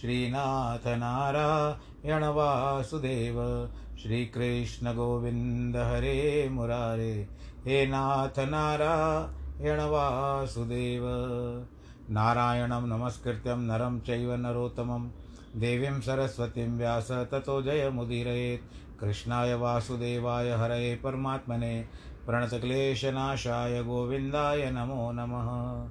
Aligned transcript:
श्रीनाथ 0.00 0.86
नारायण 0.86 2.24
वासुदेव 2.24 3.68
श्रीकृष्ण 4.02 4.94
गोविन्द 4.94 5.76
हरे 5.76 6.48
मुरारे, 6.52 7.28
हे 7.66 7.86
नाथ 7.86 8.38
नारायण 8.38 9.80
वासुदेव 9.80 11.02
नारायणं 12.10 12.86
नमस्कृत्यं 12.86 13.56
नरं 13.56 14.00
चैव 14.00 14.34
नरोत्तमं, 14.34 15.08
देवीं 15.56 16.00
सरस्वतीं 16.00 16.78
व्यास 16.78 17.10
ततो 17.10 17.62
जयमुदीरयेत् 17.62 19.00
कृष्णाय 19.00 19.54
वासुदेवाय 19.54 20.50
हरये 20.50 20.94
परमात्मने, 20.94 21.84
प्रणतक्लेशनाशाय 22.26 23.82
गोविन्दाय 23.82 24.70
नमो 24.70 25.12
नमः। 25.12 25.90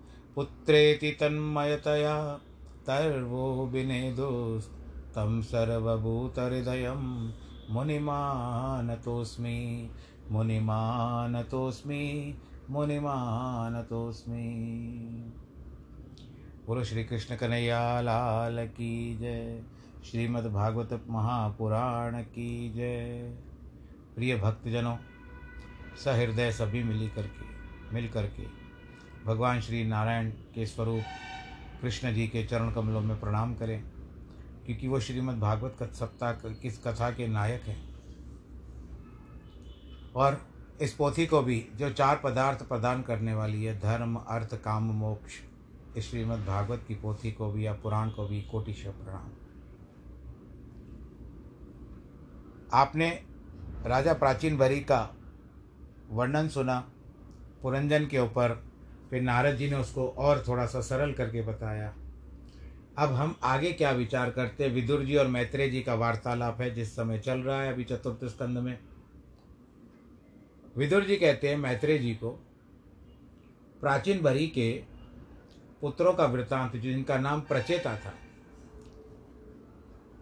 पुत्रेति 0.35 1.11
तन्मयतया 1.11 2.39
तर्वो 2.87 3.67
विनेदुस्तं 3.67 5.41
सर्वभूतहृदयं 5.41 7.31
मुनिमानतोऽस्मि 7.73 9.89
मुनिमानतोऽस्मि 10.31 12.35
मुनिमानतोऽस्मि। 12.69 14.43
बोलो 16.67 16.83
श्री 16.83 17.03
कृष्ण 17.03 17.35
कन्हैया, 17.35 18.01
लाल 18.01 18.67
की 18.67 19.17
जय। 19.17 19.63
श्रीमद्भागवत 20.11 21.05
महापुराण 21.09 22.21
की 22.21 22.73
जय। 22.73 23.37
प्रिय 24.15 24.35
भक्तजनों, 24.35 24.97
सहृदय 26.05 26.51
सभी 26.51 26.83
मिली 26.83 27.09
करके 27.09 27.45
मिल 27.93 28.09
करके 28.09 28.60
भगवान 29.25 29.59
श्री 29.61 29.83
नारायण 29.83 30.29
के 30.29 30.65
स्वरूप 30.65 31.03
कृष्ण 31.81 32.13
जी 32.13 32.27
के 32.27 32.43
चरण 32.43 32.71
कमलों 32.71 33.01
में 33.01 33.19
प्रणाम 33.19 33.53
करें, 33.55 33.81
क्योंकि 34.65 34.87
वो 34.87 34.99
श्रीमद् 34.99 35.39
भागवत 35.39 35.93
सप्ताह 35.93 36.31
किस 36.53 36.77
कथा 36.83 37.09
के 37.11 37.27
नायक 37.27 37.63
हैं। 37.63 37.79
और 40.15 40.41
इस 40.81 40.93
पोथी 40.93 41.25
को 41.25 41.41
भी 41.41 41.65
जो 41.75 41.89
चार 41.89 42.21
पदार्थ 42.23 42.63
प्रदान 42.63 43.01
करने 43.01 43.33
वाली 43.33 43.63
है, 43.63 43.79
धर्म, 43.79 44.15
अर्थ, 44.15 44.55
काम, 44.55 44.83
मोक्ष, 44.83 45.33
इस 45.97 46.09
श्रीमद् 46.09 46.45
भागवत 46.45 46.83
की 46.87 46.95
पोथी 46.95 47.31
को 47.31 47.51
भी, 47.51 47.65
या 47.65 47.73
पुराण 47.73 48.09
को 48.09 48.27
भी 48.27 48.41
कोटिश 48.41 48.83
प्रणाम। 48.85 49.29
आपने 52.73 53.09
राजा 53.85 54.13
प्राचीन 54.13 54.57
भरी 54.57 54.79
का 54.79 55.15
वर्णन 56.09 56.47
सुना, 56.47 56.79
पुरंजन 57.61 58.05
के 58.05 58.19
ऊपर 58.19 58.70
फिर 59.11 59.21
नारद 59.21 59.55
जी 59.55 59.69
ने 59.69 59.75
उसको 59.75 60.07
और 60.09 60.43
थोड़ा 60.47 60.65
सा 60.65 60.81
सरल 60.81 61.13
करके 61.13 61.41
बताया, 61.41 61.93
अब 62.97 63.13
हम 63.13 63.35
आगे 63.43 63.71
क्या 63.73 63.91
विचार 63.91 64.29
करते? 64.31 64.67
विदुर 64.67 65.03
जी 65.05 65.15
और 65.15 65.27
मैत्रेय 65.27 65.69
जी 65.69 65.81
का 65.81 65.93
वार्तालाप 65.95 66.61
है, 66.61 66.73
जिस 66.75 66.95
समय 66.95 67.19
चल 67.19 67.39
रहा 67.39 67.61
है 67.61 67.73
अभी 67.73 67.83
चतुर्थ 67.83 68.25
स्कंद 68.25 68.57
में। 68.57 68.77
विदुर 70.75 71.05
जी 71.05 71.15
कहते 71.15 71.49
हैं, 71.49 71.57
मैत्रेय 71.57 71.97
जी 71.97 72.13
को 72.13 72.29
प्राचीन 73.81 74.21
भरी 74.21 74.47
के 74.47 74.71
पुत्रों 75.81 76.13
का 76.13 76.25
वृत्तांत 76.25 76.75
जिनका 76.75 77.17
नाम 77.17 77.41
प्रचेता 77.41 77.95
था, 77.95 78.13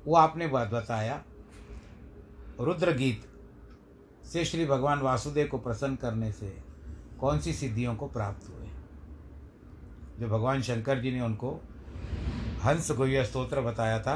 वो 0.05 0.15
आपने 0.15 0.47
बात 0.47 0.69
बताया। 0.69 1.23
रुद्र 2.59 2.93
गीत 2.93 3.27
से 4.25 4.45
श्री 4.45 4.65
भगवान 4.65 4.99
वासुदेव 4.99 5.47
को 5.47 5.57
प्रसन्न 5.57 5.95
करने 5.95 6.31
से 6.31 6.57
कौन 7.19 7.39
सी 7.39 7.53
सिद्धियों 7.53 7.95
को 7.95 8.07
प्राप्त 8.07 8.49
हुए 8.49 8.58
जो 10.19 10.27
भगवान 10.27 10.61
शंकर 10.61 10.99
जी 10.99 11.11
ने 11.11 11.21
उनको 11.21 11.51
हंस 12.63 12.91
गोया 12.91 13.23
स्तोत्र 13.23 13.61
बताया 13.61 13.99
था, 14.01 14.15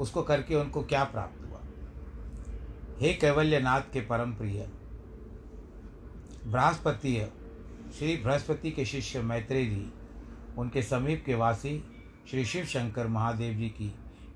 उसको 0.00 0.22
करके 0.22 0.54
उनको 0.54 0.82
क्या 0.82 1.04
प्राप्त 1.04 1.44
हुआ? 1.44 1.60
हे 3.00 3.12
कैवल्यनाथ 3.14 3.92
के 3.92 4.00
परम 4.00 4.32
प्रिय, 4.32 4.66
बृहस्पति, 6.46 7.14
श्री 7.98 8.16
बृहस्पति 8.16 8.70
के 8.70 8.84
शिष्य 8.84 9.20
मैत्रेय 9.22 9.66
जी 9.66 9.86
उनके 10.58 10.82
समीप 10.82 11.22
के 11.26 11.34
वासी 11.34 11.82
श्री 12.30 12.44
शिव 12.44 12.64
शंकर 12.64 13.06
महादेव 13.06 13.54
जी 13.54 13.68
की 13.70 13.92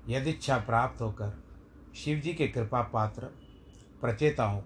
यदिच्छा 0.09 0.57
प्राप्त 0.57 1.01
होकर 1.01 1.37
शिव 1.95 2.19
जी 2.19 2.33
के 2.33 2.47
कृपा 2.47 2.81
पात्र 2.93 3.25
प्रचेताओं 4.01 4.61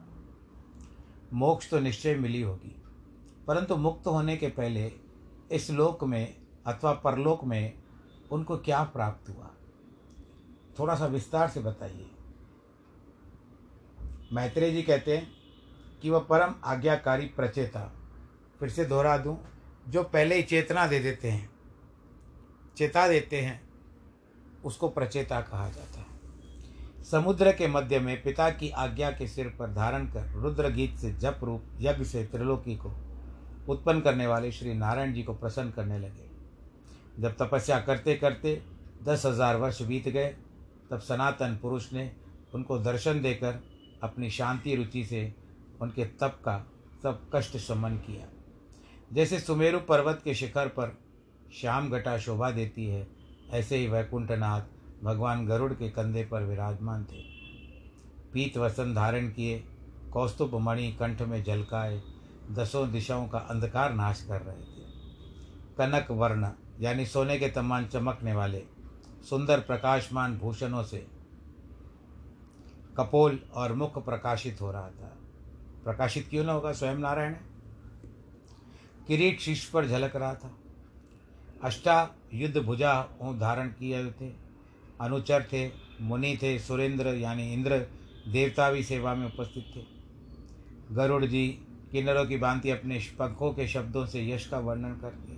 मोक्ष 1.33 1.69
तो 1.69 1.80
निश्चय 1.80 2.15
मिली 2.15 2.41
होगी, 2.41 2.75
परंतु 3.47 3.75
मुक्त 3.77 4.07
होने 4.07 4.38
के 4.38 4.47
पहले 4.47 4.91
इस 5.51 5.72
लोक 5.72 6.04
में 6.04 6.38
अथवा 6.68 6.92
परलोक 6.94 7.44
में 7.44 7.74
उनको 8.31 8.57
क्या 8.57 8.84
प्राप्त 8.84 9.30
हुआ? 9.30 9.50
थोड़ा 10.80 10.95
सा 10.95 11.06
विस्तार 11.06 11.50
से 11.50 11.60
बताइए। 11.60 12.10
मैत्रेय 14.34 14.72
जी 14.72 14.81
कहते 14.81 15.18
हैं 15.18 15.31
कि 16.01 16.10
वह 16.10 16.19
परम 16.19 16.56
आज्ञाकारी 16.63 17.25
प्रचेता, 17.25 17.95
फिर 18.60 18.69
से 18.69 18.86
दोहरा 18.86 19.18
दूँ, 19.18 19.38
जो 19.90 20.04
पहले 20.04 20.36
ही 20.36 20.44
चेतना 20.44 20.88
दे 20.88 21.00
देते 21.00 21.31
हैं, 21.31 21.50
चेता 22.78 23.07
देते 23.07 23.42
हैं, 23.42 23.69
उसको 24.66 24.90
प्रचेता 24.90 25.42
कहा 25.42 25.69
जाता 25.69 26.00
है। 26.00 26.13
समुद्र 27.04 27.51
के 27.51 27.68
मध्य 27.68 28.00
में 28.00 28.24
पिता 28.24 28.50
की 28.50 28.69
आज्ञा 28.69 29.12
के 29.12 29.28
सिर 29.28 29.48
पर 29.48 29.74
धारण 29.74 30.06
कर 30.06 30.31
रुद्र 30.31 30.69
गीत 30.69 30.98
से 30.98 31.13
जप 31.13 31.40
रूप 31.44 31.63
यज्ञ 31.80 32.04
से 32.04 32.25
त्रिलोकी 32.25 32.75
को 32.75 32.90
उत्पन्न 33.69 34.01
करने 34.01 34.27
वाले 34.27 34.51
श्री 34.51 34.74
नारायण 34.74 35.13
जी 35.13 35.24
को 35.24 35.33
प्रसन्न 35.33 35.71
करने 35.71 36.00
लगे। 36.00 36.30
जब 37.19 37.36
तपस्या 37.38 37.80
करते 37.80 38.15
करते 38.15 38.62
दस 39.04 39.25
हज़ार 39.25 39.56
वर्ष 39.56 39.81
बीत 39.81 40.07
गए, 40.07 40.27
तब 40.92 41.00
सनातन 41.00 41.57
पुरुष 41.62 41.92
ने 41.94 42.12
उनको 42.54 42.77
दर्शन 42.80 43.21
देकर 43.21 43.60
अपनी 44.04 44.30
शांति 44.30 44.75
रुचि 44.75 45.04
से 45.06 45.33
उनके 45.81 46.06
तप 46.06 46.39
का 46.45 46.57
सब 47.04 47.30
कष्ट 47.36 47.57
शमन 47.57 47.95
किया। 47.98 48.27
जैसे 49.13 49.39
सुमेरु 49.39 49.80
पर्वत 49.80 50.21
के 50.24 50.33
शिखर 50.33 50.68
पर 50.68 50.98
श्याम 51.54 51.89
घटा 51.89 52.18
शोभा 52.18 52.51
देती 52.51 52.86
है, 52.86 53.07
ऐसे 53.50 53.77
ही 53.77 53.88
वैकुंठनाथ 53.88 55.04
भगवान 55.04 55.45
गरुड़ 55.45 55.74
के 55.74 55.89
कंधे 55.89 56.24
पर 56.25 56.44
विराजमान 56.44 57.04
थे। 57.04 57.21
पीत 58.33 58.57
वसन 58.57 58.94
धारण 58.94 59.27
किए 59.30 59.63
कौस्तुभ 60.13 60.56
मणि 60.59 60.92
कंठ 60.92 61.21
में 61.21 61.44
झलकाए 61.44 62.01
दसों 62.51 62.92
दिशाओं 62.92 63.28
का 63.28 63.38
अंधकार 63.38 63.94
नाश 63.94 64.25
कर 64.28 64.42
रहे 64.42 64.56
थे। 64.56 64.86
कनक 65.78 66.12
वर्ण, 66.12 66.50
यानी 66.80 67.06
सोने 67.06 67.40
के 67.40 67.50
तमान 67.50 67.88
चमकने 67.88 68.34
वाले, 68.34 68.63
सुंदर 69.30 69.60
प्रकाशमान 69.60 70.38
भूषणों 70.38 70.84
से 70.84 71.07
कपोल 72.98 73.40
और 73.54 73.74
मुख 73.74 74.06
प्रकाशित 74.06 74.62
हो 74.62 74.72
रहा 74.72 74.90
था। 74.90 75.18
प्रकाशित 75.84 76.28
क्यों 76.30 76.45
ना 76.45 76.54
होगा 76.54 76.74
स्वयं 76.74 76.95
नारायण 76.95 77.34
किरीट 79.07 79.40
शीश 79.40 79.66
पर 79.66 79.88
झलक 79.88 80.16
रहा 80.16 80.36
था। 80.36 80.57
अष्टा 81.63 82.10
युद्ध 82.34 82.57
भुजा 82.57 83.01
धारण 83.24 83.68
किए 83.68 84.01
हुए 84.01 84.12
थे। 84.12 84.34
अनुचर 85.01 85.44
थे, 85.54 85.72
मुनि 86.01 86.38
थे, 86.42 86.60
सुरेंद्र, 86.60 87.07
यानी 87.07 87.54
इंद्र 87.54 87.88
देवता 88.28 88.72
भी 88.72 88.84
सेवा 88.84 89.16
में 89.16 89.34
उपस्थित 89.34 89.74
थे। 89.75 89.84
गरुड़ 90.95 91.25
जी 91.25 91.68
किन्नरों 91.94 92.25
की 92.25 92.38
भांति 92.38 92.69
अपने 92.69 92.98
पंखों 93.19 93.51
के 93.54 93.68
शब्दों 93.68 94.06
से 94.06 94.25
यश 94.28 94.45
का 94.48 94.60
वर्णन 94.60 94.94
करते 95.01 95.38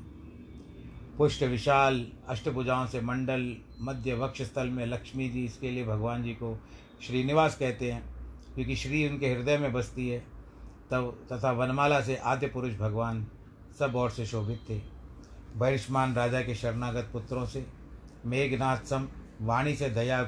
पुष्ट 1.18 1.44
विशाल 1.44 2.06
अष्टभुजाओं 2.30 2.86
से 2.88 3.02
मंडल 3.02 3.56
मध्य 3.82 4.14
वक्ष 4.14 4.42
स्थल 4.42 4.68
में 4.68 4.86
लक्ष्मी 4.86 5.28
जी 5.30 5.44
इसके 5.46 5.72
लिए 5.72 5.86
भगवान 5.86 6.24
जी 6.24 6.34
को 6.34 6.58
श्रीनिवास 7.02 7.58
कहते 7.58 7.92
हैं, 7.92 8.02
क्योंकि 8.56 8.76
श्री 8.76 9.08
उनके 9.10 9.34
हृदय 9.34 9.58
में 9.58 9.74
बसती 9.74 10.08
है। 10.10 10.20
तब 10.92 11.28
तथा 11.32 11.52
वनमाला 11.52 12.00
से 12.02 12.16
आद्य 12.16 12.48
पुरुष 12.48 12.74
भगवान 12.74 13.26
सब 13.80 13.96
ओर 13.96 14.10
से 14.10 14.26
शोभित 14.26 14.60
थे। 14.70 14.80
बहिष्मान 15.56 16.14
राजा 16.16 16.42
के 16.42 16.56
शरणागत 16.56 17.10
पुत्रों 17.14 17.46
से 17.46 17.66
मेघनाथ 18.26 18.86
सम 18.86 19.08
वाणी 19.42 19.76
से 19.76 19.90
दया 19.90 20.28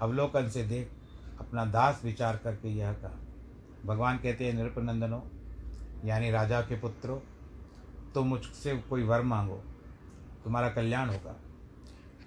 अवलोकन 0.00 0.48
से 0.48 0.64
देख 0.64 0.90
अपना 1.40 1.64
दास 1.64 2.00
विचार 2.04 2.36
करके 2.36 2.68
यह 2.68 2.92
कहा। 2.92 3.20
भगवान 3.86 4.18
कहते 4.18 4.46
हैं, 4.46 4.54
नृपनंदनों 4.54 5.20
यानी 6.04 6.30
राजा 6.30 6.60
के 6.60 6.80
पुत्रों 6.80 7.18
तुम 8.14 8.26
मुझसे 8.26 8.76
कोई 8.76 9.02
वर 9.02 9.22
मांगो, 9.22 9.64
तुम्हारा 10.44 10.68
कल्याण 10.68 11.08
होगा। 11.08 11.36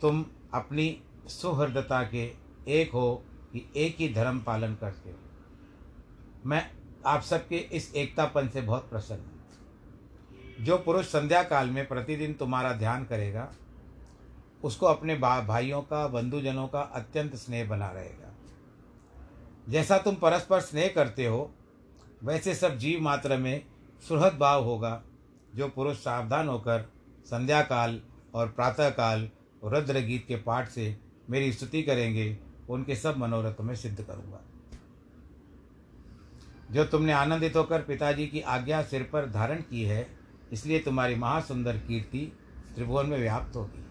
तुम 0.01 0.25
अपनी 0.53 1.03
सुहृदता 1.27 2.03
के 2.03 2.33
एक 2.67 2.91
हो, 2.91 3.23
कि 3.53 3.71
एक 3.75 3.95
ही 3.95 4.13
धर्म 4.13 4.39
पालन 4.39 4.75
करते 4.75 5.09
हो। 5.09 5.17
मैं 6.45 6.71
आप 7.05 7.21
सबके 7.21 7.57
इस 7.57 7.95
एकतापन 7.95 8.49
से 8.49 8.61
बहुत 8.61 8.89
प्रसन्न 8.89 9.19
हूँ। 9.19 10.65
जो 10.65 10.77
पुरुष 10.77 11.05
संध्या 11.05 11.43
काल 11.43 11.69
में 11.69 11.87
प्रतिदिन 11.87 12.33
तुम्हारा 12.33 12.73
ध्यान 12.73 13.05
करेगा, 13.05 13.51
उसको 14.63 14.85
अपने 14.85 15.15
भाइयों 15.15 15.81
का, 15.81 16.07
बंधुजनों 16.07 16.67
का 16.67 16.81
अत्यंत 16.81 17.35
स्नेह 17.35 17.67
बना 17.67 17.87
रहेगा। 17.87 18.33
जैसा 19.69 19.97
तुम 19.97 20.15
परस्पर 20.15 20.59
स्नेह 20.59 20.91
करते 20.95 21.25
हो 21.25 21.51
वैसे 22.23 22.55
सब 22.55 22.77
जीव 22.77 23.01
मात्र 23.01 23.37
में 23.37 23.65
सुहृद 24.07 24.33
भाव 24.33 24.63
होगा, 24.63 25.01
जो 25.55 25.67
पुरुष 25.67 25.97
सावधान 25.97 26.47
होकर 26.47 26.89
संध्या 27.25 27.61
काल 27.61 28.01
और 28.33 28.47
प्रातःकाल 28.47 29.29
रुद्र 29.63 29.99
गीत 29.99 30.25
के 30.27 30.35
पाठ 30.35 30.69
से 30.69 30.97
मेरी 31.29 31.53
स्तुति 31.53 31.83
करेंगे, 31.83 32.37
उनके 32.69 32.95
सब 32.95 33.17
मनोरथ 33.17 33.61
में 33.61 33.75
सिद्ध 33.75 34.01
करूँगा। 34.01 34.39
जो 36.71 36.85
तुमने 36.85 37.11
आनंदित 37.11 37.55
होकर 37.55 37.81
पिताजी 37.81 38.27
की 38.27 38.41
आज्ञा 38.41 38.81
सिर 38.81 39.09
पर 39.13 39.29
धारण 39.29 39.61
की 39.61 39.83
है, 39.83 40.07
इसलिए 40.51 40.79
तुम्हारी 40.79 41.15
महासुंदर 41.15 41.77
कीर्ति 41.77 42.31
त्रिभुवन 42.75 43.05
में 43.05 43.17
व्याप्त 43.17 43.55
होगी। 43.55 43.85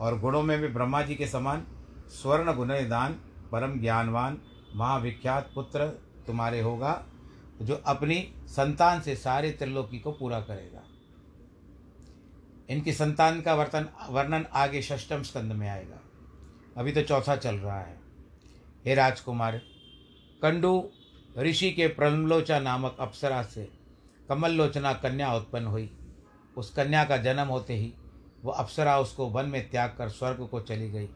और 0.00 0.18
गुणों 0.18 0.42
में 0.42 0.60
भी 0.60 0.68
ब्रह्मा 0.68 1.02
जी 1.02 1.14
के 1.14 1.26
समान 1.26 1.66
स्वर्ण 2.08 2.54
गुणदान 2.54 3.12
परम 3.52 3.80
ज्ञानवान, 3.80 4.38
महाविख्यात 4.76 5.50
पुत्र 5.54 6.11
तुम्हारे 6.26 6.60
होगा, 6.60 7.06
जो 7.62 7.82
अपनी 7.86 8.34
संतान 8.46 9.00
से 9.00 9.16
सारे 9.16 9.50
त्रिलोकी 9.50 9.98
को 9.98 10.12
पूरा 10.12 10.40
करेगा। 10.40 10.82
इनकी 12.70 12.92
संतान 12.92 13.40
का 13.40 13.54
वर्तन, 13.54 13.88
वर्णन 14.08 14.46
आगे 14.52 14.82
षष्टम 14.82 15.22
स्कंद 15.22 15.52
में 15.52 15.68
आएगा। 15.68 16.00
अभी 16.76 16.92
तो 16.92 17.02
चौथा 17.02 17.36
चल 17.36 17.54
रहा 17.54 17.80
है। 17.80 18.00
हे 18.86 18.94
राजकुमार, 18.94 19.62
कंडू 20.42 20.90
ऋषि 21.38 21.70
के 21.70 21.88
प्रमलोचा 21.88 22.58
नामक 22.58 22.96
अप्सरा 23.00 23.42
से 23.42 23.72
कमल 24.28 24.50
लोचना 24.50 24.92
कन्या 24.92 25.34
उत्पन्न 25.34 25.66
हुई। 25.66 25.90
उस 26.56 26.70
कन्या 26.70 27.04
का 27.04 27.16
जन्म 27.16 27.48
होते 27.48 27.74
ही 27.74 27.94
वह 28.44 28.54
अप्सरा 28.54 28.98
उसको 28.98 29.26
वन 29.26 29.46
में 29.46 29.70
त्याग 29.70 29.94
कर 29.98 30.08
स्वर्ग 30.08 30.48
को 30.48 30.60
चली 30.60 30.90
गई। 30.90 31.06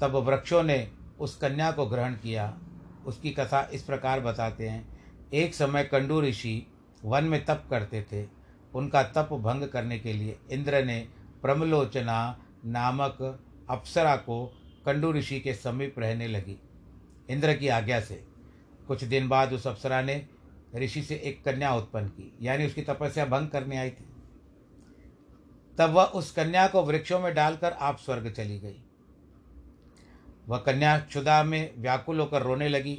तब 0.00 0.14
वृक्षों 0.14 0.62
ने 0.62 0.92
उस 1.20 1.36
कन्या 1.36 1.72
को 1.72 1.86
ग्रहण 1.86 2.14
किया। 2.14 2.58
उसकी 3.06 3.30
कथा 3.30 3.68
इस 3.72 3.82
प्रकार 3.82 4.20
बताते 4.20 4.68
हैं। 4.68 4.86
एक 5.34 5.54
समय 5.54 5.84
कंडू 5.84 6.20
ऋषि 6.20 6.66
वन 7.04 7.24
में 7.24 7.44
तप 7.44 7.64
करते 7.70 8.02
थे। 8.12 8.26
उनका 8.74 9.02
तप 9.02 9.28
भंग 9.32 9.68
करने 9.68 9.98
के 9.98 10.12
लिए 10.12 10.38
इंद्र 10.50 10.84
ने 10.84 11.08
प्रमलोचना 11.42 12.44
नामक 12.64 13.22
अप्सरा 13.70 14.16
को 14.16 14.44
कंडू 14.86 15.12
ऋषि 15.12 15.40
के 15.40 15.54
समीप 15.54 15.98
रहने 15.98 16.28
लगी। 16.28 16.58
इंद्र 17.30 17.54
की 17.54 17.68
आज्ञा 17.68 18.00
से 18.00 18.24
कुछ 18.88 19.04
दिन 19.04 19.28
बाद 19.28 19.52
उस 19.52 19.66
अप्सरा 19.66 20.02
ने 20.02 20.26
ऋषि 20.76 21.02
से 21.02 21.14
एक 21.14 21.44
कन्या 21.44 21.74
उत्पन्न 21.74 22.08
की, 22.08 22.32
यानी 22.42 22.66
उसकी 22.66 22.82
तपस्या 22.82 23.24
भंग 23.24 23.48
करने 23.48 23.76
आई 23.76 23.90
थी। 23.90 24.08
तब 25.78 25.90
वह 25.90 26.04
उस 26.04 26.30
कन्या 26.30 26.66
को 26.68 26.82
वृक्षों 26.82 27.20
में 27.20 27.34
डालकर 27.34 27.72
आप 27.72 27.98
स्वर्ग 27.98 28.30
चली 28.30 28.58
गई। 28.58 28.84
वह 30.46 30.58
कन्या 30.58 30.98
क्षुदा 30.98 31.42
में 31.42 31.72
व्याकुल 31.78 32.20
होकर 32.20 32.42
रोने 32.42 32.68
लगी 32.68 32.94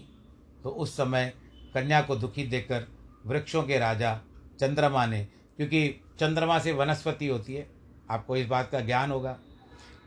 तो 0.64 0.70
उस 0.70 0.96
समय 0.98 1.34
कन्या 1.74 2.02
को 2.02 2.16
दुखी 2.16 2.44
देखकर 2.44 2.88
वृक्षों 3.26 3.64
के 3.64 3.78
राजा 3.80 4.20
चंद्रमा 4.60 5.06
ने, 5.06 5.24
क्योंकि 5.58 5.88
चंद्रमा 6.20 6.58
से 6.60 6.72
वनस्पति 6.72 7.28
होती 7.28 7.54
है, 7.54 7.68
आपको 8.12 8.38
इस 8.38 8.48
बात 8.48 8.70
का 8.72 8.80
ज्ञान 8.80 9.12
होगा। 9.12 9.38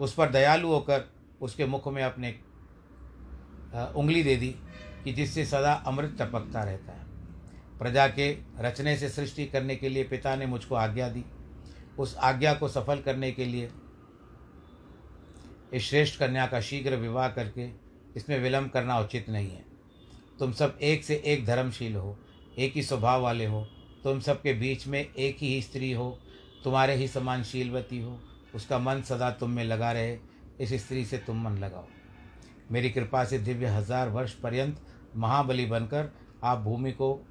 उस 0.00 0.14
पर 0.14 0.30
दयालु 0.30 0.68
होकर 0.68 1.04
उसके 1.40 1.66
मुख 1.66 1.88
में 1.88 2.02
अपने 2.02 2.34
उंगली 3.96 4.22
दे 4.22 4.36
दी 4.36 4.54
कि 5.04 5.12
जिससे 5.12 5.44
सदा 5.44 5.72
अमृत 5.86 6.16
टपकता 6.20 6.62
रहता 6.64 6.92
है। 6.92 7.04
प्रजा 7.78 8.06
के 8.08 8.30
रचने 8.58 8.96
से 8.96 9.08
सृष्टि 9.08 9.46
करने 9.46 9.76
के 9.76 9.88
लिए 9.88 10.04
पिता 10.04 10.34
ने 10.36 10.46
मुझको 10.46 10.74
आज्ञा 10.74 11.08
दी। 11.08 11.24
उस 11.98 12.16
आज्ञा 12.16 12.54
को 12.54 12.68
सफल 12.68 13.00
करने 13.00 13.30
के 13.32 13.44
लिए 13.44 13.70
इस 15.76 15.88
श्रेष्ठ 15.90 16.18
कन्या 16.18 16.46
का 16.46 16.60
शीघ्र 16.60 16.96
विवाह 16.96 17.28
करके 17.28 17.68
इसमें 18.16 18.38
विलंब 18.38 18.70
करना 18.70 18.98
उचित 18.98 19.28
नहीं 19.28 19.50
है। 19.50 19.64
तुम 20.38 20.52
सब 20.52 20.78
एक 20.82 21.04
से 21.04 21.14
एक 21.26 21.44
धर्मशील 21.46 21.96
हो, 21.96 22.16
एक 22.58 22.72
ही 22.72 22.82
स्वभाव 22.82 23.22
वाले 23.22 23.46
हो, 23.46 23.66
तुम 24.04 24.20
सबके 24.20 24.52
बीच 24.52 24.86
में 24.86 25.00
एक 25.00 25.36
ही 25.40 25.60
स्त्री 25.62 25.92
हो, 25.92 26.18
तुम्हारे 26.64 26.94
ही 26.94 27.08
समान 27.08 27.42
शीलवती 27.42 28.00
हो, 28.00 28.18
उसका 28.54 28.78
मन 28.78 29.02
सदा 29.02 29.30
तुम 29.30 29.50
में 29.50 29.64
लगा 29.64 29.92
रहे, 29.92 30.18
इस 30.60 30.72
स्त्री 30.74 31.04
से 31.04 31.18
तुम 31.18 31.44
मन 31.44 31.58
लगाओ। 31.58 31.86
मेरी 32.72 32.90
कृपा 32.90 33.24
से 33.24 33.38
दिव्य 33.38 33.66
हज़ार 33.66 34.08
वर्ष 34.08 34.32
पर्यंत 34.34 34.80
महाबली 35.16 35.66
बनकर 35.66 36.12
आप 36.44 36.58
भूमि 36.58 36.92
को, 36.92 37.26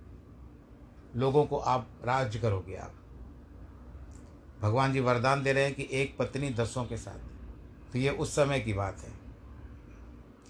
लोगों 1.16 1.46
को 1.46 1.58
आप 1.58 1.90
राज्य 2.06 2.40
करोगे 2.40 2.75
आप। 2.75 2.94
भगवान 4.62 4.94
जी 4.94 5.00
वरदान 5.00 5.44
दे 5.44 5.54
रहे 5.54 5.64
हैं 5.64 5.74
कि 5.74 5.88
एक 5.92 6.18
पत्नी 6.18 6.50
दसों 6.50 6.86
के 6.86 6.98
साथ। 6.98 7.35
तो 7.96 8.00
ये 8.00 8.10
उस 8.10 8.36
समय 8.36 8.60
की 8.60 8.74
बात 8.74 9.00
है। 9.00 9.12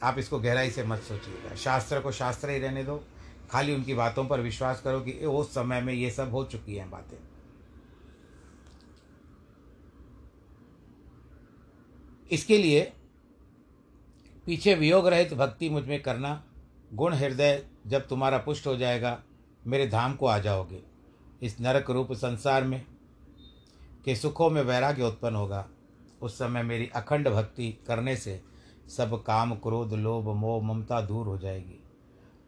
आप 0.04 0.20
इसको 0.20 0.40
गहराई 0.40 0.70
से 0.72 0.84
मत 0.84 1.00
सोचिएगा। 1.00 1.56
शास्त्र 1.56 2.02
को 2.02 2.12
शास्त्र 2.12 2.50
ही 2.50 2.60
रहने 2.60 2.84
दो। 2.84 3.04
खाली 3.52 3.75
उनकी 3.75 3.94
बातों 3.94 4.25
पर 4.25 4.40
विश्वास 4.40 4.82
करो 4.82 5.02
कि 5.02 5.12
उस 5.12 5.52
समय 5.52 5.82
में 5.82 5.94
ये 5.94 6.12
सब 6.12 6.32
हो 6.32 6.44
चुकी 6.44 6.75
हैं 6.75 6.90
बातें। 6.92 7.18
इसके 12.32 12.58
लिए 12.58 12.94
पीछे 14.46 14.75
वियोग 14.75 15.08
रहित 15.08 15.34
भक्ति 15.34 15.70
मुझमें 15.70 16.02
करना, 16.02 16.44
गुण 16.94 17.14
हृदय 17.14 17.66
जब 17.88 18.08
तुम्हारा 18.08 18.38
पुष्ट 18.38 18.68
हो 18.68 18.78
जाएगा, 18.78 19.24
मेरे 19.68 19.88
धाम 19.88 20.16
को 20.16 20.25
आ 20.25 20.40
जाओगे। 20.40 20.84
इस 21.42 21.60
नरक 21.62 21.90
रूप 21.90 22.14
संसार 22.14 22.64
में 22.64 22.86
के 24.06 24.16
सुखों 24.16 24.50
में 24.50 24.62
वैराग्य 24.62 25.04
उत्पन्न 25.04 25.36
होगा। 25.36 25.70
उस 26.25 26.38
समय 26.38 26.63
मेरी 26.63 26.89
अखंड 26.96 27.29
भक्ति 27.29 27.72
करने 27.88 28.15
से 28.15 28.41
सब 28.98 29.24
काम, 29.24 29.55
क्रोध, 29.55 29.94
लोभ, 29.94 30.27
मोह, 30.27 30.63
ममता 30.63 31.01
दूर 31.01 31.27
हो 31.27 31.38
जाएगी। 31.38 31.79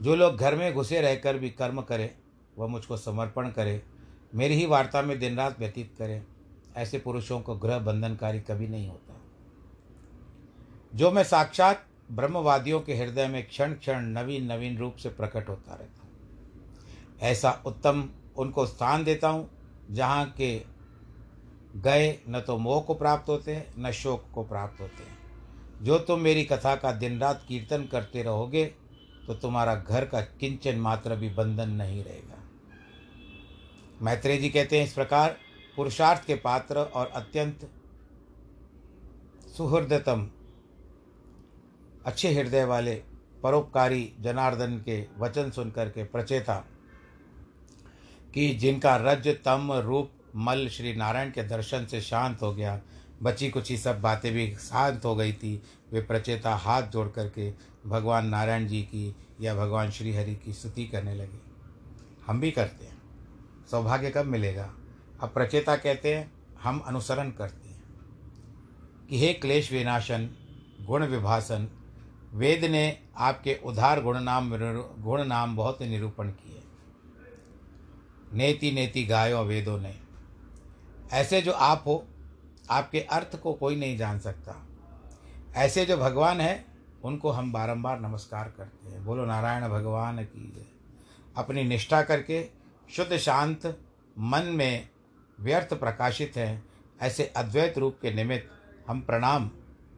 जो 0.01 0.15
लोग 0.15 0.35
घर 0.35 0.55
में 0.55 0.73
घुसे 0.73 1.01
रहकर 1.01 1.37
भी 1.37 1.49
कर्म 1.49 1.81
करें, 1.81 2.09
वह 2.57 2.67
मुझको 2.67 2.97
समर्पण 2.97 3.49
करें, 3.49 3.81
मेरी 4.35 4.55
ही 4.55 4.65
वार्ता 4.65 5.01
में 5.01 5.19
दिन 5.19 5.37
रात 5.37 5.59
व्यतीत 5.59 5.95
करें, 5.97 6.23
ऐसे 6.75 6.99
पुरुषों 6.99 7.39
को 7.39 7.55
ग्रह 7.55 7.79
बंधनकारी 7.79 8.39
कभी 8.39 8.67
नहीं 8.67 8.87
होता। 8.87 9.21
जो 10.95 11.11
मैं 11.11 11.23
साक्षात 11.23 11.85
ब्रह्मवादियों 12.11 12.81
के 12.81 12.95
हृदय 12.95 13.27
में 13.27 13.47
क्षण 13.47 13.73
क्षण 13.73 14.05
नवीन 14.05 14.51
नवीन 14.51 14.77
रूप 14.77 14.95
से 14.95 15.09
प्रकट 15.09 15.49
होता 15.49 15.75
रहता 15.75 16.01
हूँ। 16.01 16.09
ऐसा 17.21 17.51
उत्तम 17.65 18.09
उनको 18.37 18.65
स्थान 18.65 19.03
देता 19.03 19.29
हूँ, 19.29 19.49
जहाँ 19.91 20.25
के 20.37 20.76
गए, 21.77 22.19
न 22.29 22.39
तो 22.39 22.57
मोह 22.57 22.81
को 22.81 22.93
प्राप्त 22.93 23.29
होते 23.29 23.55
हैं 23.55 23.73
न 23.79 23.91
शोक 23.91 24.25
को 24.33 24.43
प्राप्त 24.43 24.81
होते। 24.81 25.03
हैं 25.03 25.83
जो 25.83 25.97
तुम 25.99 26.19
मेरी 26.19 26.43
कथा 26.43 26.75
का 26.75 26.91
दिन 26.93 27.19
रात 27.19 27.43
कीर्तन 27.47 27.83
करते 27.83 28.23
रहोगे 28.23 28.65
तो 29.27 29.33
तुम्हारा 29.35 29.75
घर 29.77 30.05
का 30.05 30.21
किंचन 30.39 30.79
मात्र 30.79 31.15
भी 31.15 31.29
बंधन 31.29 31.69
नहीं 31.71 32.03
रहेगा। 32.03 32.43
मैत्रेय 34.01 34.37
जी 34.37 34.49
कहते 34.49 34.77
हैं 34.77 34.85
इस 34.85 34.93
प्रकार, 34.93 35.37
पुरुषार्थ 35.77 36.25
के 36.25 36.35
पात्र 36.35 36.77
और 36.77 37.07
अत्यंत 37.07 37.69
सुहृदतम, 39.57 40.27
अच्छे 42.05 42.33
हृदय 42.33 42.63
वाले, 42.63 42.95
परोपकारी 43.43 44.13
जनार्दन 44.19 44.77
के 44.79 45.01
वचन 45.19 45.51
सुनकर 45.51 45.89
के 45.89 46.03
प्रचेता, 46.05 46.55
कि 48.33 48.49
जिनका 48.53 48.95
रज 48.97 49.27
तम 49.45 49.71
रूप 49.75 50.11
मल 50.37 50.67
श्री 50.67 50.95
नारायण 50.95 51.31
के 51.31 51.43
दर्शन 51.43 51.85
से 51.85 52.01
शांत 52.01 52.41
हो 52.41 52.53
गया। 52.53 52.81
बची 53.23 53.49
कुछ 53.49 53.71
ही 53.71 53.77
सब 53.77 54.01
बातें 54.01 54.33
भी 54.33 54.55
शांत 54.55 55.05
हो 55.05 55.15
गई 55.15 55.33
थी। 55.33 55.63
वे 55.93 56.01
प्रचेता 56.01 56.55
हाथ 56.55 56.83
जोड़ 56.83 57.07
करके 57.07 57.53
भगवान 57.85 58.27
नारायण 58.27 58.67
जी 58.67 58.81
की 58.81 59.15
या 59.41 59.55
भगवान 59.55 59.91
श्री 59.91 60.15
हरि 60.15 60.35
की 60.35 60.53
स्तुति 60.53 60.85
करने 60.85 61.15
लगे। 61.15 61.39
हम 62.27 62.39
भी 62.39 62.51
करते 62.51 62.85
हैं। 62.85 62.97
सौभाग्य 63.71 64.09
कब 64.09 64.25
मिलेगा? 64.25 64.73
अब 65.21 65.29
प्रचेता 65.29 65.75
कहते 65.75 66.15
हैं, 66.15 66.31
हम 66.63 66.79
अनुसरण 66.79 67.31
करते 67.31 67.69
हैं। 67.69 67.83
कि 69.09 69.19
हे 69.19 69.33
क्लेश 69.33 69.71
विनाशन, 69.71 70.29
गुण 70.81 71.05
विभासन, 71.05 71.67
वेद 72.33 72.65
ने 72.65 72.99
आपके 73.17 73.59
उधार 73.65 74.01
गुण 74.01 74.19
नाम 74.19 74.49
गुण 75.03 75.23
नाम 75.23 75.55
बहुत 75.55 75.81
निरूपण 75.81 76.29
किए। 76.29 76.63
नेति 78.33 78.71
नेति 78.71 79.03
गायो 79.03 79.43
वेदों 79.43 79.79
ने। 79.79 80.06
ऐसे 81.11 81.41
जो 81.41 81.51
आप 81.51 81.83
हो, 81.87 82.07
आपके 82.69 82.99
अर्थ 82.99 83.41
को 83.41 83.53
कोई 83.53 83.75
नहीं 83.75 83.97
जान 83.97 84.19
सकता। 84.19 84.67
ऐसे 85.55 85.85
जो 85.85 85.97
भगवान 85.97 86.41
है, 86.41 86.65
उनको 87.03 87.29
हम 87.29 87.53
बारंबार 87.53 87.99
नमस्कार 87.99 88.53
करते 88.57 88.89
हैं। 88.89 89.05
बोलो, 89.05 89.25
नारायण 89.25 89.67
भगवान 89.67 90.23
की 90.23 90.53
जय। 90.55 90.65
अपनी 91.37 91.63
निष्ठा 91.63 92.01
करके 92.01 92.49
शुद्ध, 92.95 93.17
शांत 93.17 93.79
मन 94.19 94.43
में 94.43 94.89
व्यर्थ 95.39 95.73
प्रकाशित 95.73 96.33
हैं, 96.35 96.65
ऐसे 97.01 97.33
अद्वैत 97.37 97.77
रूप 97.77 97.97
के 98.01 98.13
निमित्त 98.13 98.49
हम 98.89 99.01
प्रणाम 99.01 99.51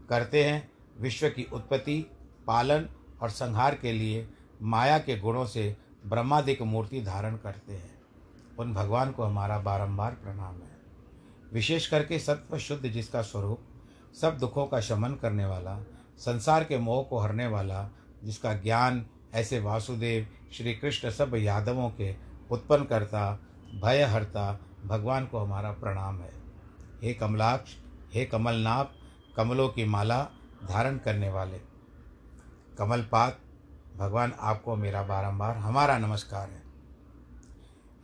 करते 0.10 0.46
हैं 0.46 0.72
विश्व 1.00 1.30
की 1.30 1.48
उत्पत्ति, 1.54 2.12
पालन 2.48 2.90
और 3.22 3.30
संहार 3.30 3.76
के 3.76 3.92
लिए 3.92 4.30
माया 4.62 5.00
के 5.00 5.20
गुणों 5.20 5.46
से 5.46 5.78
ब्रह्मादिक 6.06 6.62
मूर्ति 6.62 7.02
धारण 7.02 7.38
करते 7.38 7.74
हैं। 7.74 8.02
उन 8.60 8.74
भगवान 8.74 9.12
को 9.12 9.24
हमारा 9.24 9.60
बारंबार 9.60 10.12
प्रणाम 10.12 10.56
है। 10.56 10.69
विशेष 11.54 11.88
करके 11.88 12.20
सत्व 12.20 12.58
शुद्ध 12.58 12.88
जिसका 12.88 13.22
स्वरूप, 13.22 13.60
सब 14.22 14.38
दुखों 14.38 14.66
का 14.66 14.80
शमन 14.80 15.16
करने 15.16 15.46
वाला, 15.46 15.80
संसार 16.18 16.64
के 16.64 16.78
मोह 16.78 17.04
को 17.04 17.20
हरने 17.20 17.48
वाला, 17.48 17.90
जिसका 18.24 18.54
ज्ञान 18.54 19.06
ऐसे 19.34 19.60
वासुदेव 19.60 20.28
श्री 20.54 20.74
कृष्ण 20.74 21.10
सब 21.10 21.36
यादवों 21.36 21.90
के 21.90 22.16
उत्पन्न 22.52 22.84
करता 22.84 23.40
भय 23.84 24.04
हरता 24.04 24.60
भगवान 24.86 25.26
को 25.26 25.40
हमारा 25.40 25.72
प्रणाम 25.72 26.22
है। 26.22 26.32
हे 27.04 27.14
कमलाक्ष, 27.14 27.72
हे 28.14 28.26
कमलनाभ, 28.26 28.96
कमलों 29.38 29.70
की 29.70 29.86
माला 29.86 30.28
धारण 30.68 30.98
करने 30.98 31.30
वाले। 31.30 31.60
कमलपात 32.78 33.40
भगवान 33.98 34.34
आपको 34.40 34.76
मेरा 34.76 35.04
बारंबार, 35.04 35.58
हमारा 35.58 35.98
नमस्कार 35.98 36.50
है। 36.50 36.64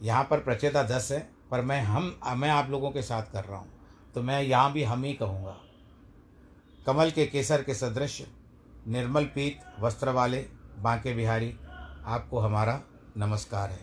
यहाँ 0.02 0.24
पर 0.24 0.40
प्रचेता 0.40 0.84
दस 0.84 1.12
है। 1.12 1.35
पर 1.56 1.62
मैं 1.62 1.82
हम, 1.82 2.20
मैं 2.36 2.50
आप 2.50 2.70
लोगों 2.70 2.92
के 2.92 3.02
साथ 3.02 3.24
कर 3.24 3.44
रहा 3.44 3.58
हूँ। 3.58 3.68
तो 4.16 4.22
मैं 4.24 4.42
यहाँ 4.42 4.72
भी 4.72 4.84
हम 4.84 5.04
ही 5.04 5.14
कहूँगा। 5.14 5.58
कमल 6.86 7.12
के 7.12 7.26
केसर 7.26 7.64
के 7.64 7.74
सदृश, 7.74 8.22
निर्मल 8.88 9.26
पीत 9.26 9.60
वस्त्र 9.80 10.10
वाले 10.10 10.46
बांके 10.80 11.14
बिहारी, 11.14 11.56
आपको 12.06 12.40
हमारा 12.40 12.82
नमस्कार 13.18 13.70
है। 13.70 13.80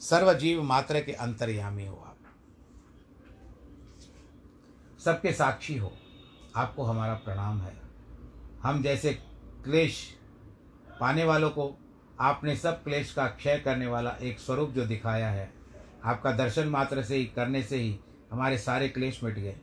सर्वजीव 0.00 0.62
मात्र 0.62 1.00
के 1.00 1.12
अंतर्यामी 1.12 1.86
हो 1.86 1.96
आप। 1.96 2.16
सबके 5.04 5.32
साक्षी 5.32 5.76
हो, 5.76 5.92
आपको 6.56 6.84
हमारा 6.84 7.14
प्रणाम 7.14 7.60
है। 7.60 7.76
हम 8.62 8.82
जैसे 8.82 9.12
क्लेश 9.64 10.18
पाने 11.00 11.24
वालों 11.24 11.50
को 11.50 11.78
आपने 12.20 12.56
सब 12.56 12.82
क्लेश 12.84 13.12
का 13.12 13.26
क्षय 13.26 13.58
करने 13.58 13.86
वाला 13.86 14.10
एक 14.10 14.40
स्वरूप 14.40 14.70
जो 14.70 14.86
दिखाया 14.86 15.30
है 15.30 15.57
आपका 16.04 16.32
दर्शन 16.32 16.68
मात्र 16.68 17.02
से 17.02 17.16
ही, 17.16 17.24
करने 17.24 17.62
से 17.62 17.76
ही 17.76 17.98
हमारे 18.32 18.58
सारे 18.58 18.88
क्लेश 18.88 19.24
मिट 19.24 19.34
गए। 19.34 19.56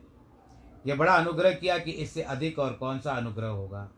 ये 0.86 0.94
बड़ा 0.94 1.12
अनुग्रह 1.12 1.52
किया 1.52 1.78
कि 1.78 1.90
इससे 1.90 2.22
अधिक 2.22 2.58
और 2.58 2.72
कौन 2.72 2.98
सा 2.98 3.12
अनुग्रह 3.12 3.48
होगा? 3.48 3.90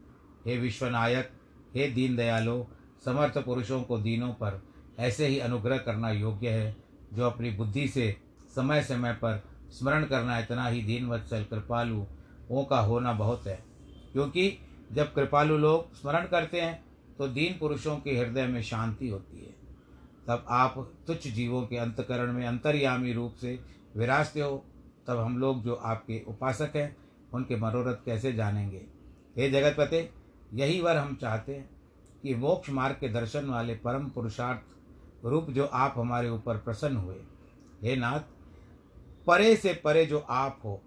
हे 0.46 0.58
विश्वनायक, 0.58 1.30
हे 1.74 1.88
दीन 1.88 2.16
दयालो 2.16 2.68
समर्थ 3.04 3.38
पुरुषों 3.38 3.82
को 3.82 3.98
दीनों 3.98 4.32
पर 4.32 4.62
ऐसे 4.98 5.26
ही 5.26 5.38
अनुग्रह 5.38 5.78
करना 5.78 6.10
योग्य 6.10 6.48
है, 6.48 6.76
जो 7.12 7.26
अपनी 7.26 7.50
बुद्धि 7.50 7.88
से 7.88 8.16
समय 8.56 8.82
समय 8.82 9.12
पर 9.12 9.42
स्मरण 9.70 10.04
करना 10.04 10.38
इतना 10.38 10.68
ही 10.68 10.82
दीन 10.82 11.08
वत्सल 11.08 11.44
कृपालु 11.44 12.04
ओ 12.50 12.64
का 12.64 12.80
होना 12.80 13.12
बहुत 13.12 13.46
है। 13.46 13.64
क्योंकि 14.12 14.58
जब 14.92 15.14
कृपालु 15.14 15.58
लोग 15.58 15.94
स्मरण 15.94 16.26
करते 16.26 16.60
हैं 16.60 16.84
तो 17.18 17.28
दीन 17.28 17.58
पुरुषों 17.58 17.96
के 17.96 18.16
हृदय 18.16 18.46
में 18.46 18.62
शांति 18.62 19.08
होती 19.08 19.40
है। 19.40 19.57
तब 20.28 20.44
आप 20.48 20.74
तुच्छ 21.06 21.28
जीवों 21.28 21.66
के 21.66 21.76
अंतकरण 21.76 22.32
में 22.32 22.46
अंतर्यामी 22.46 23.12
रूप 23.12 23.34
से 23.34 23.60
विराजते 23.96 24.40
हो। 24.40 24.64
तब 25.06 25.18
हम 25.18 25.38
लोग 25.38 25.62
जो 25.62 25.74
आपके 25.74 26.22
उपासक 26.28 26.72
हैं, 26.76 26.96
उनके 27.34 27.56
मनोरथ 27.56 28.04
कैसे 28.04 28.32
जानेंगे? 28.32 28.86
हे 29.36 29.50
जगतपते, 29.50 30.10
यही 30.54 30.80
वर 30.80 30.96
हम 30.96 31.14
चाहते 31.14 31.54
हैं 31.54 31.70
कि 32.22 32.34
मोक्ष 32.34 32.70
मार्ग 32.70 32.96
के 32.96 33.08
दर्शन 33.08 33.46
वाले 33.46 33.74
परम 33.74 34.08
पुरुषार्थ 34.08 35.24
रूप 35.24 35.50
जो 35.50 35.64
आप 35.64 35.94
हमारे 35.96 36.30
ऊपर 36.30 36.56
प्रसन्न 36.56 36.96
हुए। 36.96 37.16
हे 37.82 37.96
नाथ, 37.96 38.20
परे 39.26 39.56
से 39.56 39.72
परे 39.74 40.06
जो 40.06 40.18
आप 40.18 40.60
हो 40.64 40.80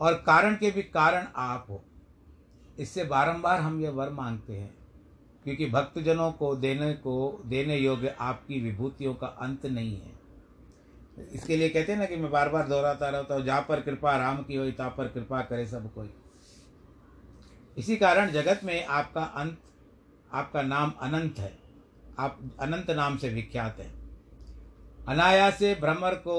और 0.00 0.14
कारण 0.14 0.54
के 0.54 0.70
भी 0.70 0.82
कारण 0.82 1.26
आप 1.36 1.66
हो, 1.70 1.84
इससे 2.78 3.04
बारंबार 3.04 3.60
हम 3.60 3.80
ये 3.80 3.88
वर 3.88 4.10
मांगते 4.10 4.56
हैं। 4.56 4.75
क्योंकि 5.46 5.66
भक्तजनों 5.66 6.30
को 6.32 6.54
देने 6.56 6.92
को, 6.92 7.42
देने 7.46 7.76
योग्य 7.76 8.14
आपकी 8.20 8.60
विभूतियों 8.60 9.14
का 9.14 9.26
अंत 9.26 9.66
नहीं 9.66 9.92
है। 9.96 10.14
इसके 11.32 11.56
लिए 11.56 11.68
कहते 11.68 11.92
हैं 11.92 11.98
ना 11.98 12.06
कि 12.06 12.16
मैं 12.16 12.30
बार 12.30 12.48
बार 12.48 12.68
दोहराता 12.68 13.08
रहता 13.08 13.34
हूँ, 13.34 13.44
जहाँ 13.44 13.64
पर 13.68 13.80
कृपा 13.80 14.16
राम 14.16 14.42
की 14.42 14.54
हो 14.54 14.70
ता 14.72 14.88
पर 14.88 15.08
कृपा 15.08 15.40
करे 15.42 15.66
सब 15.66 15.92
कोई। 15.94 16.10
इसी 17.76 17.96
कारण 17.96 18.32
जगत 18.32 18.60
में 18.64 18.84
आपका 18.84 19.22
अंत, 19.22 19.58
आपका 20.32 20.62
नाम 20.62 20.92
अनंत 21.00 21.38
है। 21.38 21.52
आप 22.18 22.38
अनंत 22.60 22.90
नाम 22.92 23.16
से 23.16 23.28
विख्यात 23.28 23.80
है। 23.80 23.90
अनायास 25.08 25.58
से 25.58 25.74
भ्रमर 25.74 26.14
को 26.20 26.38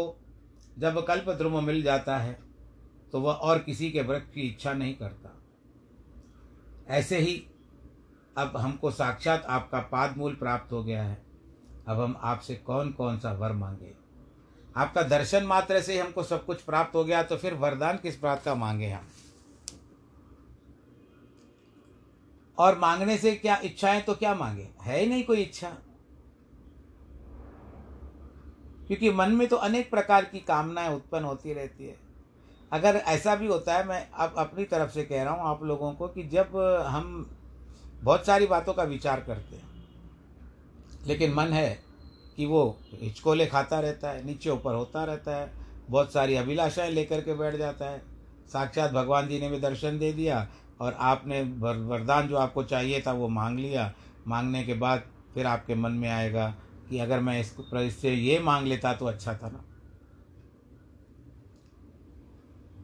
जब 0.79 1.05
कल्प 1.05 1.29
ध्रुव 1.29 1.59
मिल 1.61 1.81
जाता 1.83 2.17
है 2.17 2.39
तो 3.13 3.19
वह 3.21 3.33
और 3.33 3.59
किसी 3.59 3.91
के 3.91 4.01
व्रत 4.01 4.31
की 4.33 4.41
इच्छा 4.41 4.73
नहीं 4.73 4.93
करता। 4.95 5.33
ऐसे 6.89 7.17
ही 7.17 7.43
अब 8.37 8.57
हमको 8.57 8.91
साक्षात 8.91 9.45
आपका 9.45 9.79
पादमूल 9.79 10.35
प्राप्त 10.35 10.71
हो 10.71 10.83
गया 10.83 11.03
है। 11.03 11.17
अब 11.87 11.99
हम 11.99 12.15
आपसे 12.21 12.55
कौन 12.55 12.91
कौन 12.91 13.17
सा 13.19 13.31
वर 13.31 13.51
मांगे? 13.51 13.93
आपका 14.77 15.01
दर्शन 15.03 15.43
मात्र 15.43 15.81
से 15.81 15.99
हमको 15.99 16.23
सब 16.23 16.45
कुछ 16.45 16.61
प्राप्त 16.61 16.95
हो 16.95 17.03
गया 17.03 17.23
तो 17.23 17.37
फिर 17.37 17.53
वरदान 17.53 17.97
किस 17.97 18.21
बात 18.21 18.43
का 18.43 18.55
मांगे 18.55 18.89
हम? 18.89 19.07
और 22.57 22.77
मांगने 22.79 23.17
से 23.17 23.35
क्या 23.35 23.57
इच्छाएँ 23.63 24.01
तो 24.01 24.13
क्या 24.13 24.35
मांगे? 24.35 24.69
है 24.81 24.99
ही 24.99 25.05
नहीं 25.05 25.23
कोई 25.23 25.41
इच्छा। 25.41 25.69
क्योंकि 28.87 29.09
मन 29.11 29.31
में 29.31 29.47
तो 29.47 29.55
अनेक 29.55 29.89
प्रकार 29.91 30.25
की 30.25 30.39
कामनाएँ 30.39 30.95
उत्पन्न 30.95 31.25
होती 31.25 31.53
रहती 31.53 31.87
है। 31.87 31.95
अगर 32.71 32.95
ऐसा 32.95 33.35
भी 33.35 33.47
होता 33.47 33.73
है, 33.73 33.87
मैं 33.87 34.09
अब 34.11 34.33
अपनी 34.37 34.63
तरफ़ 34.65 34.91
से 34.91 35.03
कह 35.03 35.23
रहा 35.23 35.33
हूँ 35.33 35.43
आप 35.43 35.63
लोगों 35.63 35.93
को 35.93 36.07
कि 36.07 36.23
जब 36.23 36.57
हम 36.87 37.31
बहुत 38.03 38.25
सारी 38.25 38.45
बातों 38.45 38.73
का 38.73 38.83
विचार 38.83 39.21
करते 39.21 39.55
हैं। 39.55 39.65
लेकिन 41.07 41.33
मन 41.33 41.53
है 41.53 41.79
कि 42.37 42.45
वो 42.45 42.79
हिचकोले 42.93 43.45
खाता 43.45 43.79
रहता 43.79 44.09
है, 44.09 44.25
नीचे 44.25 44.49
ऊपर 44.49 44.73
होता 44.73 45.03
रहता 45.03 45.35
है, 45.35 45.51
बहुत 45.89 46.13
सारी 46.13 46.35
अभिलाषाएँ 46.35 46.91
लेकर 46.91 47.21
के 47.21 47.33
बैठ 47.33 47.55
जाता 47.55 47.89
है। 47.89 48.01
साक्षात 48.53 48.91
भगवान 48.91 49.27
जी 49.27 49.39
ने 49.39 49.49
भी 49.49 49.59
दर्शन 49.59 49.99
दे 49.99 50.13
दिया 50.13 50.47
और 50.79 50.93
आपने 50.93 51.41
वरदान 51.41 52.27
जो 52.27 52.37
आपको 52.37 52.63
चाहिए 52.63 53.01
था 53.07 53.11
वो 53.11 53.27
मांग 53.27 53.59
लिया। 53.59 53.93
मांगने 54.27 54.63
के 54.63 54.73
बाद 54.73 55.03
फिर 55.33 55.47
आपके 55.47 55.75
मन 55.75 55.91
में 55.91 56.09
आएगा 56.09 56.49
कि 56.89 56.99
अगर 56.99 57.19
मैं 57.19 57.39
इसको 57.39 57.79
इससे 57.79 58.13
ये 58.13 58.39
मांग 58.39 58.67
लेता 58.67 58.93
तो 58.93 59.05
अच्छा 59.05 59.33
था 59.33 59.49
ना। 59.49 59.63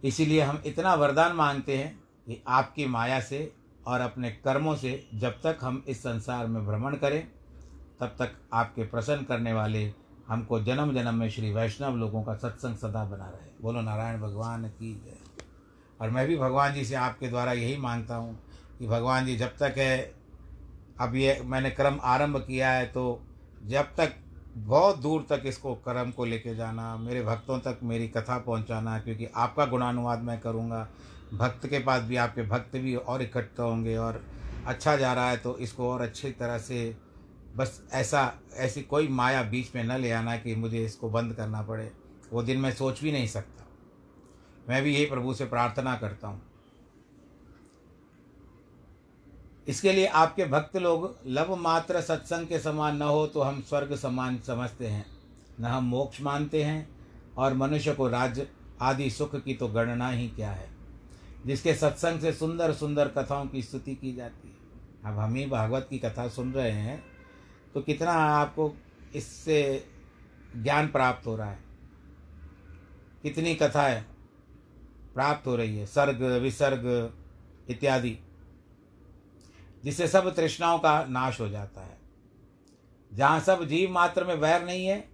इसीलिए 0.04 0.42
हम 0.42 0.62
इतना 0.66 0.94
वरदान 0.94 1.34
मांगते 1.34 1.78
हैं 1.78 2.04
कि 2.28 2.42
आपकी 2.48 2.86
माया 2.86 3.20
से 3.20 3.54
और 3.88 4.02
अपने 4.02 4.32
कर्मों 4.32 4.76
से 4.76 5.10
जब 5.14 5.32
तक 5.32 5.58
हम 5.62 5.84
इस 5.88 6.00
संसार 6.00 6.48
में 6.48 6.66
भ्रमण 6.66 6.96
करें, 6.96 7.28
तब 8.00 8.08
तक 8.08 8.36
आपके 8.54 8.84
प्रसन्न 8.84 9.24
करने 9.24 9.54
वाले 9.54 9.94
हमको 10.28 10.60
जन्म 10.60 10.94
जन्म 10.94 11.14
में 11.16 11.30
श्री 11.30 11.52
वैष्णव 11.52 11.96
लोगों 11.96 12.24
का 12.24 12.34
सत्संग 12.34 12.76
सदा 12.76 13.06
बना 13.06 13.26
रहे। 13.26 13.50
बोलो, 13.62 13.82
नारायण 13.82 14.22
भगवान 14.22 14.68
की 14.68 14.96
जय। 14.96 15.18
और 16.02 16.10
मैं 16.10 16.28
भी 16.28 16.38
भगवान 16.38 16.74
जी 16.74 16.86
से 16.86 16.96
आपके 16.96 17.28
द्वारा 17.28 17.54
यही 17.54 17.78
माँगता 17.78 18.16
हूँ 18.16 18.40
कि 18.80 18.88
भगवान 18.88 19.26
जी, 19.26 19.38
जब 19.38 19.58
तक 19.58 19.76
है, 19.78 20.16
अब 21.00 21.16
ये 21.16 21.42
मैंने 21.46 21.70
क्रम 21.70 22.00
आरंभ 22.04 22.38
किया 22.38 22.72
है 22.72 22.86
तो 22.86 23.24
जब 23.66 23.84
तक 23.84 24.16
बहुत 24.56 24.98
दूर 24.98 25.26
तक 25.30 25.44
इसको 25.46 25.74
कर्म 25.76 26.12
को 26.12 26.26
लेके 26.26 26.56
जाना, 26.56 26.96
मेरे 26.98 27.22
भक्तों 27.24 27.60
तक 27.60 27.80
मेरी 27.84 28.08
कथा 28.08 28.38
पहुंचाना, 28.38 28.98
क्योंकि 29.00 29.28
आपका 29.36 29.66
गुणानुवाद 29.66 30.22
मैं 30.22 30.40
करूँगा। 30.40 30.88
भक्त 31.34 31.66
के 31.68 31.80
पास 31.80 32.02
भी 32.02 32.16
आपके 32.16 32.44
भक्त 32.44 32.76
भी 32.78 32.96
और 32.96 33.22
इकट्ठा 33.22 33.64
होंगे 33.64 33.96
और 33.98 34.22
अच्छा 34.68 34.96
जा 34.96 35.14
रहा 35.14 35.30
है 35.30 35.38
तो 35.38 35.58
इसको 35.58 35.90
और 35.92 36.02
अच्छी 36.02 36.32
तरह 36.32 36.58
से 36.58 36.96
बस 37.58 37.82
ऐसा, 37.94 38.34
ऐसी 38.54 38.82
कोई 38.82 39.08
माया 39.08 39.42
बीच 39.44 39.76
में 39.76 39.84
न 39.84 39.98
ले 39.98 40.12
आना 40.12 40.36
कि 40.38 40.56
मुझे 40.56 40.84
इसको 40.86 41.10
बंद 41.10 41.34
करना 41.34 41.62
पड़े। 41.62 41.92
वो 42.34 42.44
दिन 42.44 42.60
मैं 42.60 42.72
सोच 42.72 43.02
भी 43.02 43.12
नहीं 43.12 43.28
सकता। 43.28 43.66
मैं 44.70 44.82
भी 44.84 44.94
यही 44.94 45.06
प्रभु 45.06 45.34
से 45.34 45.46
प्रार्थना 45.46 45.96
करता 45.96 46.28
हूँ। 46.28 46.42
इसके 49.68 49.92
लिए 49.94 50.06
आपके 50.06 50.46
भक्त 50.46 50.78
लोग 50.78 51.16
लव 51.28 51.56
मात्र 51.56 52.02
सत्संग 52.02 52.48
के 52.48 52.60
समान 52.60 52.98
न 52.98 53.02
हो 53.02 53.26
तो 53.28 53.42
हम 53.42 53.62
स्वर्ग 53.62 53.96
समान 53.96 54.40
समझते 54.40 54.88
हैं। 54.88 55.06
न 55.60 55.66
हम 55.66 55.84
मोक्ष 55.84 56.22
मानते 56.22 56.64
हैं 56.64 56.88
और 57.38 57.54
मनुष्य 57.54 57.94
को 57.94 58.08
राज्य 58.08 58.48
आदि 58.82 59.10
सुख 59.10 59.36
की 59.36 59.54
तो 59.54 59.68
गणना 59.68 60.10
ही 60.10 60.28
क्या 60.28 60.52
है। 60.52 60.70
जिसके 61.46 61.74
सत्संग 61.74 62.20
से 62.20 62.34
सुंदर 62.34 62.74
सुंदर 62.74 63.08
कथाओं 63.08 63.46
की 63.48 63.62
स्तुति 63.62 63.96
की 63.96 64.14
जाती 64.14 64.48
है। 64.48 65.12
अब 65.12 65.20
हम 65.20 65.36
ही 65.36 65.46
भागवत 65.46 65.88
की 65.90 66.00
कथा 66.00 66.28
सुन 66.28 66.54
रहे 66.54 66.72
हैं 66.72 67.04
तो 67.74 67.82
कितना 67.82 68.12
आपको 68.12 68.74
इससे 69.16 69.86
ज्ञान 70.58 70.88
प्राप्त 70.88 71.28
हो 71.28 71.36
रहा 71.36 71.50
है? 71.50 71.60
कितनी 73.24 73.56
कथाएँ 73.56 74.02
प्राप्त 75.14 75.48
हो 75.48 75.56
रही 75.56 75.78
है? 75.78 75.86
सर्ग, 75.86 76.22
विसर्ग 76.42 77.14
इत्यादि। 77.70 78.18
जिससे 79.84 80.08
सब 80.08 80.36
तृष्णाओं 80.36 80.80
का 80.80 81.06
नाश 81.06 81.42
हो 81.42 81.50
जाता 81.50 81.82
है। 81.82 81.98
जहाँ 83.14 83.40
सब 83.40 83.64
जीव 83.64 83.92
मात्र 83.92 84.24
में 84.24 84.36
वैर 84.36 84.66
नहीं 84.66 84.86
है, 84.86 85.10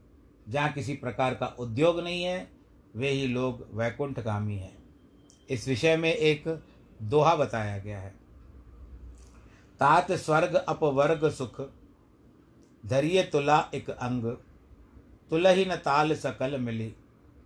जहाँ 0.49 0.71
किसी 0.71 0.93
प्रकार 0.93 1.34
का 1.34 1.45
उद्योग 1.45 1.99
नहीं 1.99 2.23
है, 2.23 2.51
वे 2.95 3.10
ही 3.10 3.27
लोग 3.27 3.67
वैकुंठगामी 3.73 4.55
हैं। 4.55 4.77
इस 5.49 5.67
विषय 5.67 5.97
में 5.97 6.13
एक 6.13 6.63
दोहा 7.01 7.36
बताया 7.36 7.77
गया 7.77 7.99
है। 7.99 8.10
तात 9.79 10.12
स्वर्ग 10.12 10.55
अपवर्ग 10.55 11.29
सुख 11.29 11.62
धरिय 12.86 13.23
तुला 13.23 13.69
एक 13.73 13.89
अंग। 13.89 14.38
तुलही 15.29 15.65
न 15.65 15.75
ताल 15.75 16.15
सकल 16.15 16.60
मिली, 16.60 16.95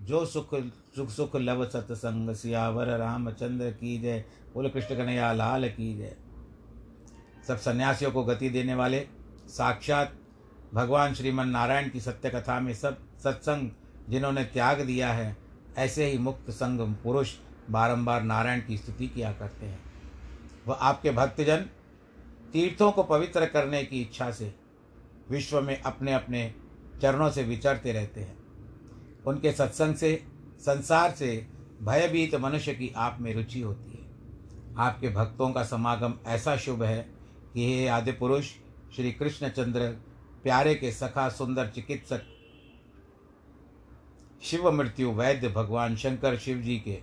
जो 0.02 0.26
सुख 0.26 0.56
सुख 0.96 1.10
सुख 1.10 1.36
लव 1.36 1.66
सतसंग। 1.66 2.36
सियावर 2.36 2.88
रामचंद्र 2.88 3.72
की 3.72 3.98
जय। 3.98 4.26
बोल 4.54 4.70
कृष्ण 4.70 4.96
कन्हैया, 4.96 5.34
लाल 5.34 5.70
की 5.70 5.98
जय। 5.98 6.18
सब 7.48 7.58
सन्यासियों 7.58 8.12
को 8.12 8.24
गति 8.24 8.50
देने 8.50 8.76
वाले, 8.76 9.08
साक्षात 9.48 10.14
भगवान 10.74 11.14
श्रीमन 11.14 11.48
नारायण 11.48 11.90
की 11.90 12.00
सत्य 12.00 12.30
कथा 12.30 12.60
में 12.60 12.74
सब 12.74 12.98
सत्संग 13.24 13.70
जिन्होंने 14.10 14.44
त्याग 14.44 14.82
दिया 14.82 15.14
है, 15.14 15.38
ऐसे 15.78 16.06
ही 16.06 16.18
मुक्त 16.18 16.52
संग 16.52 16.96
पुरुष 16.96 17.36
बारंबार 17.70 18.24
नारायण 18.24 18.62
की 18.62 18.78
स्तुति 18.78 19.08
किया 19.08 19.32
करते 19.32 19.66
हैं। 19.66 19.80
वह 20.68 20.76
आपके 20.76 21.12
भक्तजन 21.12 21.66
तीर्थों 22.54 22.92
को 22.92 23.04
पवित्र 23.04 23.46
करने 23.46 23.84
की 23.84 24.02
इच्छा 24.02 24.32
से 24.32 24.56
विश्व 25.30 25.62
में 25.62 25.82
अपने 25.82 26.14
अपने 26.14 26.54
चरणों 27.02 27.30
से 27.32 27.44
विचरते 27.44 27.94
रहते 27.94 28.22
हैं। 28.22 28.38
उनके 29.26 29.52
सत्संग 29.52 29.96
से, 29.96 30.26
संसार 30.60 31.12
से 31.12 31.48
भयभीत 31.82 32.36
मनुष्य 32.36 32.74
की 32.74 32.94
आप 32.98 33.18
में 33.22 33.34
रुचि 33.34 33.62
होती 33.62 33.92
है। 33.92 34.12
आपके 34.78 35.10
भक्तों 35.10 35.52
का 35.52 35.64
समागम 35.64 36.14
ऐसा 36.28 36.56
शुभ 36.58 36.84
है 36.84 37.23
हे 37.56 37.88
आदि 37.88 38.12
पुरुष, 38.12 38.46
श्री 38.96 39.12
कृष्णचंद्र, 39.12 39.90
प्यारे 40.44 40.76
के 40.76 40.92
सखा, 40.92 41.30
सुंदर 41.30 41.68
चिकित्सक, 41.68 42.22
शिव 44.42 44.72
मृत्यु 44.72 45.12
वैद्य 45.12 45.50
भगवान 45.50 45.96
शंकर 45.96 46.38
शिव 46.38 46.58
जी 46.58 46.78
के 46.78 46.94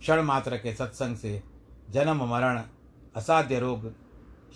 क्षण 0.00 0.22
मात्र 0.22 0.56
के 0.56 0.74
सत्संग 0.74 1.16
से 1.16 1.42
जन्म, 1.90 2.24
मरण, 2.24 2.62
असाध्य 3.16 3.58
रोग, 3.58 3.92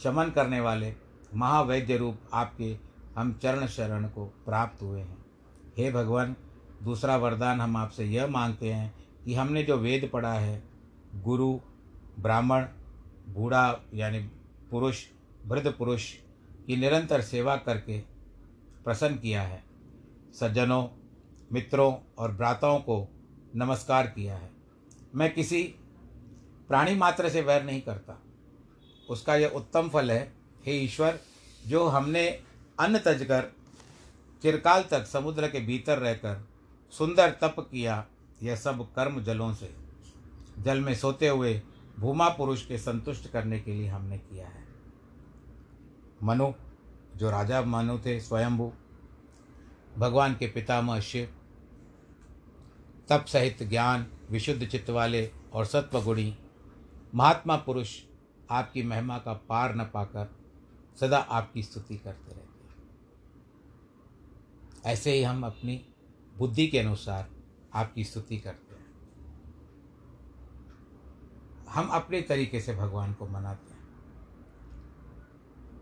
शमन 0.03 0.31
करने 0.31 0.61
वाले 0.61 0.95
महावैद्य 1.35 1.97
रूप 1.97 2.19
आपके 2.33 2.77
हम 3.17 3.33
चरण 3.33 3.67
शरण 3.67 4.09
को 4.09 4.25
प्राप्त 4.25 4.83
हुए 4.83 5.01
हैं। 5.01 5.19
हे 5.79 5.91
भगवान, 5.93 6.37
दूसरा 6.83 7.17
वरदान 7.17 7.61
हम 7.61 7.77
आपसे 7.77 8.05
यह 8.05 8.27
मांगते 8.27 8.73
हैं 8.73 8.95
कि 9.25 9.35
हमने 9.35 9.63
जो 9.63 9.77
वेद 9.77 10.11
पढ़ा 10.13 10.33
है, 10.33 10.63
गुरु, 11.15 11.61
ब्राह्मण, 12.19 12.67
बूढ़ा, 13.29 13.81
यानी 13.95 14.19
पुरुष 14.71 15.05
वृद्ध 15.49 15.73
पुरुष 15.73 16.13
की 16.67 16.77
निरंतर 16.77 17.21
सेवा 17.21 17.57
करके 17.57 17.99
प्रसन्न 18.85 19.17
किया 19.17 19.43
है। 19.43 19.65
सज्जनों, 20.41 20.89
मित्रों 21.53 21.95
और 22.19 22.33
भ्राताओं 22.33 22.79
को 22.79 23.09
नमस्कार 23.57 24.07
किया 24.07 24.37
है। 24.37 24.51
मैं 25.15 25.35
किसी 25.35 25.63
प्राणी 26.69 26.95
मात्र 26.95 27.29
से 27.29 27.41
वैर 27.41 27.63
नहीं 27.63 27.81
करता। 27.81 28.23
उसका 29.11 29.37
यह 29.37 29.49
उत्तम 29.49 29.89
फल 29.89 30.11
है, 30.11 30.33
हे 30.67 30.73
ईश्वर, 30.73 31.21
जो 31.67 31.89
हमने 31.89 32.29
अन्न 32.81 32.99
तजकर 32.99 33.53
चिरकाल 34.43 34.83
तक 34.83 35.07
समुद्र 35.07 35.49
के 35.49 35.61
भीतर 35.61 35.99
रहकर 35.99 36.49
सुंदर 36.91 37.31
तप 37.31 37.57
किया, 37.59 38.07
यह 38.43 38.57
सब 38.57 38.93
कर्म 38.95 39.23
जलों 39.23 39.55
से। 39.55 39.75
जल 40.59 40.81
में 40.81 40.95
सोते 40.95 41.29
हुए 41.29 41.63
भूमा 41.99 42.29
पुरुष 42.29 42.67
के 42.67 42.79
संतुष्ट 42.79 43.31
करने 43.31 43.61
के 43.61 43.73
लिए 43.73 43.89
हमने 43.89 44.19
किया 44.19 44.47
है। 44.47 44.69
मनु, 46.23 46.53
जो 47.17 47.31
राजा 47.31 47.63
मनु 47.63 47.99
थे, 47.99 48.21
स्वयंभू, 48.21 48.73
भगवान 49.99 50.35
के 50.35 50.47
पितामह 50.47 51.01
शिव 51.01 51.35
तप 53.09 53.25
सहित 53.29 53.63
ज्ञान, 53.63 54.07
विशुद्ध 54.31 54.67
चित्त 54.67 54.91
वाले 54.91 55.31
और 55.53 55.65
सत्वगुणी, 55.65 56.39
महात्मा 57.15 57.57
पुरुष 57.57 58.03
आपकी 58.51 58.83
महिमा 58.83 59.19
का 59.19 59.33
पार 59.33 59.75
न 59.75 59.85
पाकर 59.85 60.37
सदा 61.01 61.19
आपकी 61.19 61.63
स्तुति 61.63 61.97
करते 61.97 62.35
रहते 62.35 62.69
हैं। 62.69 62.75
ऐसे 64.85 65.13
ही 65.13 65.23
हम 65.23 65.47
अपनी 65.47 65.87
बुद्धि 66.39 66.67
के 66.67 66.79
अनुसार 66.79 67.31
आपकी 67.75 68.05
स्तुति 68.05 68.39
करते 68.39 68.75
हैं। 68.75 68.87
हम 71.69 71.89
अपने 71.89 72.23
तरीके 72.23 72.61
से 72.61 72.75
भगवान 72.75 73.13
को 73.13 73.29
मनाते 73.29 73.73
हैं। 73.73 73.78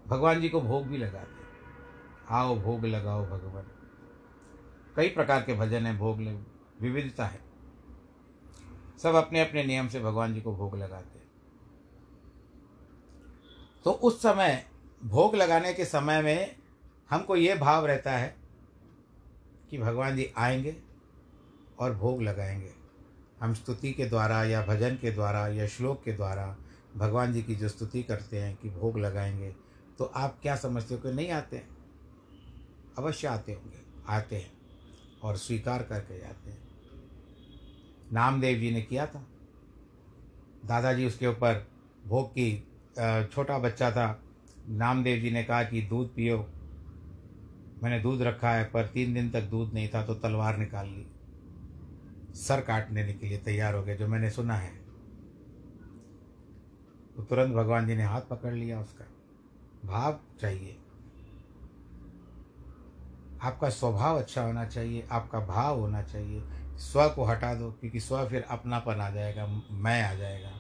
भगवान 0.07 0.41
जी 0.41 0.49
को 0.49 0.61
भोग 0.61 0.87
भी 0.87 0.99
लगाते 0.99 1.37
आओ, 2.29 2.57
भोग 2.57 2.85
लगाओ 2.85 3.27
भगवान। 3.27 3.65
कई 4.97 5.09
प्रकार 5.09 5.43
के 5.43 5.55
भजन 5.55 5.87
हैं, 5.87 5.99
भोग 5.99 6.19
विविधता 6.81 7.27
है। 7.27 7.41
सब 9.03 9.15
अपने 9.15 9.41
अपने 9.41 9.65
नियम 9.65 9.89
से 9.89 10.01
भगवान 10.01 10.35
जी 10.35 10.41
को 10.41 10.57
भोग 10.57 10.77
लगाते 10.79 11.19
हैं। 11.19 11.27
तो 13.85 13.91
उस 13.91 14.23
समय, 14.23 14.67
भोग 15.05 15.35
लगाने 15.35 15.75
के 15.75 15.85
समय 15.85 16.23
में 16.23 16.57
हमको 17.11 17.37
ये 17.37 17.55
भाव 17.55 17.87
रहता 17.87 18.13
है 18.13 18.37
कि 19.71 19.79
भगवान 19.79 20.17
जी 20.17 20.33
आएँगे 20.37 20.77
और 21.79 21.95
भोग 21.95 22.23
लगाएँगे। 22.23 22.73
हम 23.41 23.55
स्तुति 23.55 23.93
के 23.93 24.07
द्वारा 24.07 24.45
या 24.45 24.67
भजन 24.67 24.95
के 24.95 25.11
द्वारा 25.11 25.49
या 25.49 25.67
श्लोक 25.67 26.03
के 26.05 26.13
द्वारा 26.13 26.57
भगवान 26.97 27.33
जी 27.33 27.43
की 27.43 27.55
जो 27.55 27.69
स्तुति 27.69 28.03
करते 28.03 28.43
हैं 28.43 28.57
कि 28.57 28.71
भोग 28.71 28.99
लगाएँगे 28.99 29.66
तो 29.99 30.05
आप 30.05 30.39
क्या 30.43 30.57
समझते 30.57 30.95
हो 30.95 31.01
कि 31.01 31.13
नहीं 31.13 31.31
आते 31.31 31.57
हैं? 31.57 31.69
अवश्य 32.99 33.29
आते 33.29 33.53
होंगे, 33.53 33.81
आते 34.09 34.37
हैं 34.37 34.51
और 35.23 35.37
स्वीकार 35.37 35.83
करके 35.83 36.19
जाते 36.19 36.51
हैं। 36.51 36.59
नामदेव 38.13 38.59
जी 38.59 38.71
ने 38.71 38.83
किया 38.83 39.07
था। 39.07 39.25
दादाजी 40.65 41.07
उसके 41.07 41.27
ऊपर 41.27 41.67
भोग 42.07 42.31
की 42.31 42.59
छोटा 43.33 43.59
बच्चा 43.59 43.91
था। 43.91 44.23
नामदेव 44.69 45.21
जी 45.21 45.31
ने 45.31 45.43
कहा 45.45 45.63
कि 45.65 45.83
दूध 45.83 46.15
पियो। 46.15 46.39
मैंने 47.83 47.99
दूध 48.01 48.23
रखा 48.23 48.51
है, 48.51 48.65
पर 48.65 48.87
तीन 48.87 49.15
दिन 49.15 49.31
तक 49.31 49.43
दूध 49.43 49.75
नहीं 49.75 49.89
था 49.89 50.05
तो 50.05 50.15
तलवार 50.15 50.57
निकाल 50.59 50.87
ली। 50.87 51.07
सर 52.35 52.61
काटने 52.61 53.13
के 53.13 53.27
लिए 53.27 53.39
तैयार 53.39 53.75
हो 53.75 53.83
गए, 53.83 53.97
जो 53.97 54.09
मैंने 54.09 54.31
सुना 54.31 54.55
है। 54.55 54.75
तो 57.17 57.23
तुरंत 57.23 57.55
भगवान 57.55 57.87
जी 57.87 57.97
ने 57.97 58.05
हाथ 58.05 58.21
पकड़ 58.21 58.55
लिया 58.55 58.81
उसका। 58.81 59.05
भाव 59.85 60.21
चाहिए। 60.41 60.79
आपका 63.43 63.71
स्वभाव 63.71 64.19
अच्छा 64.19 64.43
होना 64.43 64.65
चाहिए, 64.65 65.09
आपका 65.11 65.41
भाव 65.41 65.81
होना 65.81 66.03
चाहिए। 66.03 66.43
स्व 66.77 67.09
को 67.09 67.25
हटा 67.25 67.55
दो, 67.55 67.73
क्योंकि 67.73 68.01
स्व 68.01 68.29
फिर 68.29 68.43
अपनापन 68.43 68.95
आ 68.95 69.11
जाएगा, 69.11 69.47
मैं 69.71 70.03
आ 70.03 70.15
जाएगा। 70.15 70.51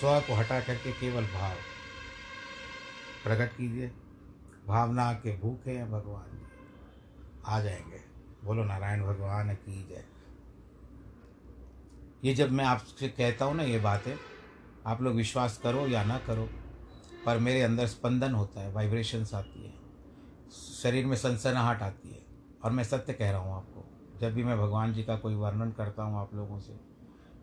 स्व 0.00 0.20
को 0.20 0.34
हटा 0.34 0.60
करके 0.60 0.92
केवल 0.92 1.24
भाव। 1.24 1.54
प्रकट 3.24 3.56
कीजिए, 3.56 3.92
भावना 4.66 5.12
के 5.12 5.36
भूखे 5.36 5.70
हैं 5.70 5.90
भगवान 5.90 6.46
आ 7.46 7.60
जाएँगे। 7.60 8.00
बोलो, 8.44 8.64
नारायण 8.64 9.02
भगवान 9.02 9.54
की 9.54 9.88
जय। 9.88 10.04
ये 12.24 12.34
जब 12.34 12.50
मैं 12.50 12.64
आपसे 12.64 13.08
कहता 13.08 13.44
हूँ 13.44 13.54
ना 13.54 13.62
ये 13.62 13.78
बातें 13.78 14.16
आप 14.88 15.02
लोग 15.02 15.14
विश्वास 15.14 15.56
करो 15.58 15.86
या 15.86 16.02
ना 16.04 16.18
करो, 16.18 16.48
पर 17.26 17.38
मेरे 17.38 17.62
अंदर 17.62 17.86
स्पंदन 17.86 18.32
होता 18.32 18.60
है 18.60 18.72
वाइब्रेशंस 18.72 19.34
आती 19.34 19.64
है। 19.64 19.72
शरीर 20.82 21.06
में 21.06 21.16
सनसनाहट 21.16 21.82
आती 21.82 22.08
है, 22.08 22.22
और 22.64 22.70
मैं 22.70 22.84
सत्य 22.84 23.12
कह 23.12 23.30
रहा 23.30 23.40
हूँ 23.40 23.54
आपको, 23.56 23.84
जब 24.20 24.34
भी 24.34 24.44
मैं 24.44 24.58
भगवान 24.58 24.92
जी 24.92 25.02
का 25.02 25.16
कोई 25.16 25.34
वर्णन 25.34 25.70
करता 25.72 26.02
हूँ 26.02 26.18
आप 26.18 26.34
लोगों 26.34 26.60
से 26.60 26.78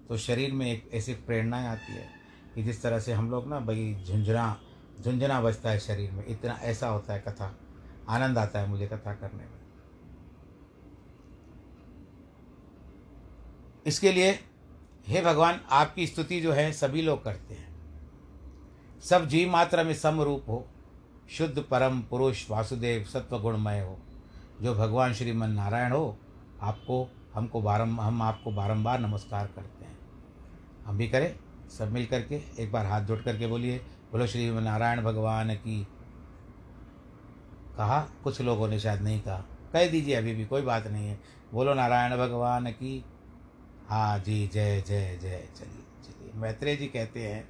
तो 0.10 0.18
शरीर 0.18 0.54
में 0.54 0.66
एक 0.66 0.90
ऐसी 0.94 1.14
प्रेरणाएँ 1.28 1.68
आती 1.68 1.94
है 1.94 2.08
कि 2.56 2.64
जिस 2.64 2.82
तरह 2.82 3.00
से 3.00 3.14
हम 3.14 3.30
लोग 3.32 3.48
ना 3.48 3.60
भाई 3.60 3.94
झुंझुना 4.06 4.58
झुंझुना 5.02 5.40
बजता 5.42 5.70
है 5.70 5.80
शरीर 5.80 6.12
में, 6.12 6.26
इतना 6.28 6.54
ऐसा 6.64 6.88
होता 6.88 7.14
है 7.14 7.20
कथा, 7.20 7.54
आनंद 8.10 8.38
आता 8.38 8.60
है 8.60 8.68
मुझे 8.68 8.88
कथा 8.88 9.14
करने 9.14 9.44
में। 9.44 9.64
इसके 13.86 14.12
लिए 14.12 14.40
हे 15.08 15.22
भगवान, 15.22 15.62
आपकी 15.70 16.08
स्तुति 16.08 16.42
जो 16.42 16.52
है, 16.52 16.72
सभी 16.72 17.02
लोग 17.02 17.24
करते 17.24 17.54
हैं। 17.54 17.76
सब 19.00 19.28
जीव 19.28 19.50
मात्रा 19.50 19.84
में 19.84 19.94
समरूप 19.94 20.46
हो, 20.50 20.68
शुद्ध 21.30 21.62
परम 21.62 22.02
पुरुष 22.02 22.52
वासुदेव 22.52 23.04
सत्व 23.04 23.40
गुणमय 23.40 23.80
हो। 23.80 24.00
जो 24.62 24.76
भगवान 24.76 25.14
श्रीमन 25.14 25.50
नारायण 25.50 25.92
हो, 25.92 26.18
आपको, 26.62 27.10
हमको 27.34 27.62
बारम, 27.62 28.02
हम 28.02 28.22
आपको 28.22 28.52
बारंबार 28.52 29.00
नमस्कार 29.00 29.48
करते 29.48 29.86
हैं। 29.86 29.98
हम 30.86 30.98
भी 30.98 31.10
करें, 31.10 31.40
सब 31.70 31.92
मिल 31.92 32.06
करके, 32.06 32.36
एक 32.36 32.72
बार 32.72 32.86
हाथ 32.86 33.02
जोड़ 33.02 33.20
करके 33.20 33.48
बोलिए, 33.48 33.78
बोलो 34.12 34.28
श्री 34.28 34.50
नारायण 34.50 35.02
भगवान 35.02 35.56
की, 35.56 35.88
कहा, 37.78 38.08
कुछ 38.24 38.42
लोगों 38.42 38.68
ने 38.68 38.80
शायद 38.80 39.02
नहीं 39.02 39.22
कहा। 39.22 39.46
कह 39.74 39.90
दीजिए, 39.90 40.16
अभी 40.16 40.34
भी 40.34 40.46
कोई 40.46 40.62
बात 40.62 40.88
नहीं 40.88 41.08
है। 41.08 41.20
बोलो 41.54 41.74
नारायण 41.74 42.18
भगवान 42.18 42.72
की 42.72 43.06
हाँ 43.90 44.20
जी, 44.20 44.48
जय 44.48 44.82
जय 44.88 45.18
जय, 45.22 45.44
चलिए 45.56 45.84
चलिए। 46.04 46.32
मैत्रेय 46.36 46.76
जी 46.76 46.86
कहते 46.88 47.20
हैं, 47.20 47.48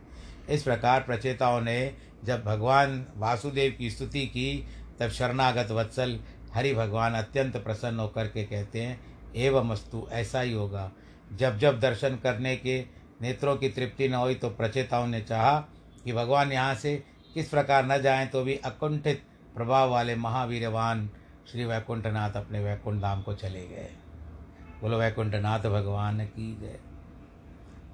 इस 0.49 0.63
प्रकार 0.63 1.01
प्रचेताओं 1.01 1.61
ने 1.61 1.93
जब 2.23 2.43
भगवान 2.43 3.05
वासुदेव 3.17 3.75
की 3.77 3.89
स्तुति 3.89 4.25
की, 4.27 4.65
तब 4.99 5.09
शरणागत 5.09 5.71
वत्सल 5.71 6.19
हरि 6.53 6.73
भगवान 6.73 7.13
अत्यंत 7.13 7.57
प्रसन्न 7.57 7.99
होकर 7.99 8.27
के 8.27 8.43
कहते 8.43 8.81
हैं, 8.81 8.99
एवं 9.35 9.69
अस्तु, 9.69 10.07
ऐसा 10.11 10.41
ही 10.41 10.53
होगा। 10.53 10.91
जब 11.33 11.57
जब 11.59 11.79
दर्शन 11.79 12.15
करने 12.15 12.55
के 12.57 12.79
नेत्रों 13.21 13.55
की 13.55 13.69
तृप्ति 13.69 14.07
न 14.07 14.13
हुई 14.13 14.35
तो 14.35 14.49
प्रचेताओं 14.49 15.07
ने 15.07 15.21
चाहा 15.21 15.59
कि 16.05 16.13
भगवान 16.13 16.51
यहाँ 16.51 16.75
से 16.75 16.95
किस 17.33 17.49
प्रकार 17.49 17.85
न 17.85 18.01
जाएँ 18.01 18.27
तो 18.27 18.43
भी 18.43 18.55
अकुंठित 18.55 19.23
प्रभाव 19.55 19.89
वाले 19.89 20.15
महावीरवान 20.15 21.09
श्री 21.51 21.65
वैकुंठनाथ 21.65 22.35
अपने 22.35 22.59
वैकुंठ 22.59 23.01
धाम 23.01 23.21
को 23.21 23.33
चले 23.33 23.67
गए। 23.67 23.89
बोलो, 24.81 24.97
वैकुंठनाथ 24.97 25.59
भगवान 25.59 26.25
की 26.25 26.55
जय। 26.61 26.79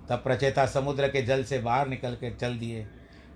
तब 0.10 0.24
प्रचेता 0.24 0.66
समुद्र 0.66 1.08
के 1.08 1.22
जल 1.22 1.44
से 1.44 1.60
बाहर 1.60 1.88
निकल 1.88 2.16
कर 2.16 2.34
चल 2.34 2.60
दिए। 2.60 2.88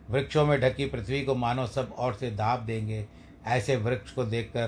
वृक्षों 0.10 0.45
में 0.45 0.62
ढकी 0.62 0.86
पृथ्वी 0.86 1.23
को 1.23 1.36
मानो 1.36 1.67
सब 1.67 1.95
और 1.97 2.13
से 2.13 2.31
दाब 2.31 2.60
देंगे। 2.60 3.05
ऐसे 3.45 3.75
वृक्ष 3.75 4.12
को 4.12 4.23
देखकर 4.23 4.67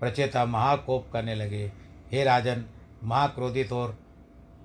प्रचेता 0.00 0.44
महाकोप 0.44 1.10
करने 1.12 1.34
लगे। 1.34 1.72
हे 2.12 2.24
राजन, 2.24 2.64
महाक्रोधित 3.04 3.72
और 3.72 3.98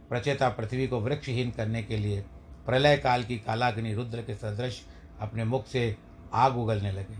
प्रचेता 0.10 0.49
पृथ्वी 0.49 0.88
को 0.88 0.99
वृक्षहीन 0.99 1.52
करने 1.52 1.84
के 1.84 1.97
लिए 1.97 2.26
प्रलय 2.65 2.97
काल 2.97 3.23
की 3.23 3.38
कालाग्नि 3.38 3.93
रुद्र 3.93 4.21
के 4.21 4.36
सदृश 4.36 4.86
अपने 5.19 5.43
मुख 5.43 5.67
से 5.67 5.97
आग 6.34 6.58
उगलने 6.58 6.91
लगे। 6.91 7.17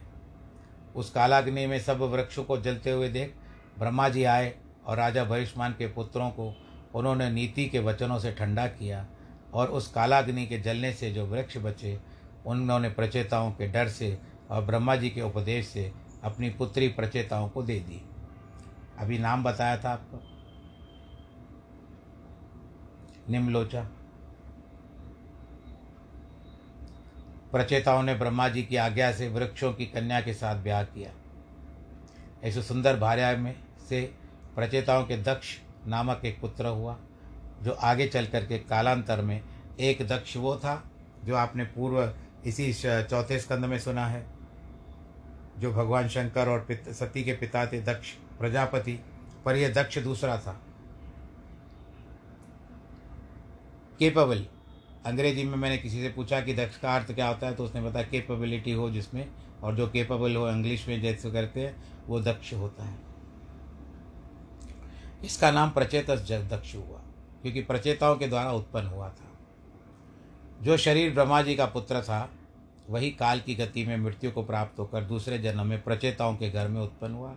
उस 0.96 1.12
कालाग्नि 1.12 1.66
में 1.68 1.80
सब 1.80 2.02
वृक्षों 2.02 2.44
को 2.44 2.58
जलते 2.58 2.92
हुए 2.92 3.10
देख 3.10 3.34
ब्रह्मा 3.80 4.10
जी 4.10 4.24
आए। 4.24 4.56
और 4.86 4.98
राजा 4.98 5.26
भविष्मान 5.26 5.72
के 5.72 5.88
पुत्रों 5.88 6.30
को 6.30 6.56
उन्होंने 6.96 7.30
नीति 7.30 7.66
के 7.66 7.80
वचनों 7.80 8.20
से 8.20 8.32
ठंडा 8.32 8.68
किया 8.68 9.08
और 9.54 9.68
उस 9.68 9.92
कालाग्नि 9.92 10.46
के 10.46 10.60
जलने 10.60 10.94
से 10.94 11.12
जो 11.12 11.26
वृक्ष 11.26 11.58
बचे, 11.58 12.00
उन्होंने 12.46 12.90
प्रचेताओं 12.90 13.52
के 13.52 13.68
डर 13.68 13.88
से 13.88 14.20
और 14.50 14.64
ब्रह्मा 14.64 14.96
जी 14.96 15.10
के 15.10 15.22
उपदेश 15.22 15.68
से 15.68 15.94
अपनी 16.24 16.50
पुत्री 16.50 16.88
प्रचेताओं 16.88 17.50
को 17.50 17.64
दे 17.64 17.80
दी। 17.80 18.10
अभी 19.00 19.20
नाम 19.20 19.44
बताया 19.44 19.78
था 19.78 19.90
आपको? 19.90 20.20
निम्लोचा 23.30 23.84
प्रचेताओं 27.52 28.04
ने 28.04 28.16
ब्रह्मा 28.16 28.50
जी 28.50 28.64
की 28.64 28.76
आज्ञा 28.76 29.12
से 29.12 29.30
वृक्षों 29.30 29.74
की 29.74 29.86
कन्या 29.86 30.22
के 30.22 30.34
साथ 30.34 30.56
ब्याह 30.56 30.84
किया। 30.84 31.12
ऐसे 32.44 32.62
सुंदर 32.62 33.00
भार्या 33.00 33.38
में 33.38 33.56
से 33.90 34.23
प्रचेताओं 34.56 35.04
के 35.04 35.18
दक्ष 35.18 35.58
नामक 35.88 36.26
एक 36.26 36.40
पुत्र 36.42 36.68
हुआ 36.68 36.98
जो 37.64 37.72
आगे 37.72 38.08
चल 38.08 38.26
कर 38.26 38.46
के 38.46 38.58
कालांतर 38.60 39.22
में 39.22 39.42
एक 39.80 40.08
दक्ष 40.08 40.36
वो 40.38 40.56
था 40.56 40.84
जो 41.26 41.36
आपने 41.36 41.64
पूर्व 41.66 42.14
इसी 42.46 42.74
चौथे 42.74 43.40
स्कंद 43.40 43.66
में 43.66 43.78
सुना 43.80 44.06
है 44.08 44.26
जो 45.60 45.72
भगवान 45.72 46.08
शंकर 46.08 46.50
और 46.50 46.60
पित, 46.60 46.90
सती 46.90 47.24
के 47.24 47.34
पिता 47.34 47.66
थे 47.66 47.82
दक्ष 47.82 48.12
प्रजापति 48.40 49.00
पर 49.46 49.56
यह 49.56 49.74
दक्ष 49.74 49.98
दूसरा 50.00 50.38
था। 50.38 50.60
केपेबल 54.00 54.46
अंग्रेज़ी 55.06 55.44
में 55.44 55.56
मैंने 55.58 55.78
किसी 55.78 56.02
से 56.02 56.10
पूछा 56.10 56.40
कि 56.42 56.54
दक्ष 56.54 56.78
का 56.78 56.96
अर्थ 56.96 57.14
क्या 57.16 57.28
होता 57.28 57.48
है 57.48 57.56
तो 57.56 57.64
उसने 57.66 57.82
बताया 57.82 58.06
केपेबिलिटी 58.06 58.72
हो 58.72 58.90
जिसमें 58.90 59.28
और 59.64 59.76
जो 59.76 59.88
केपेबल 59.88 60.36
हो 60.36 60.50
इंग्लिश 60.50 60.88
में 60.88 61.02
जैसे 61.02 61.32
करते 61.32 61.62
हैं 61.62 61.76
वो 62.08 62.20
दक्ष 62.22 62.54
होता 62.54 62.84
है। 62.84 63.13
इसका 65.24 65.52
नाम 65.52 65.70
प्रचेतस 65.70 66.32
दक्ष 66.32 66.76
हुआ, 66.76 67.00
क्योंकि 67.42 67.62
प्रचेताओं 67.62 68.16
के 68.16 68.28
द्वारा 68.28 68.52
उत्पन्न 68.52 68.88
हुआ 68.88 69.10
था। 69.10 69.30
जो 70.62 70.78
शरीर 70.78 71.14
ब्रह्मा 71.14 71.42
जी 71.42 71.56
का 71.56 71.66
पुत्र 71.66 72.02
था, 72.02 72.30
वही 72.90 73.10
काल 73.10 73.40
की 73.40 73.56
गति 73.56 73.86
में 73.86 73.98
मृत्यु 73.98 74.32
को 74.32 74.44
प्राप्त 74.44 74.80
होकर 74.80 75.04
दूसरे 75.04 75.38
जन्म 75.40 75.66
में 75.68 75.82
प्रचेताओं 75.84 76.36
के 76.36 76.50
घर 76.50 76.68
में 76.68 76.82
उत्पन्न 76.82 77.14
हुआ। 77.14 77.36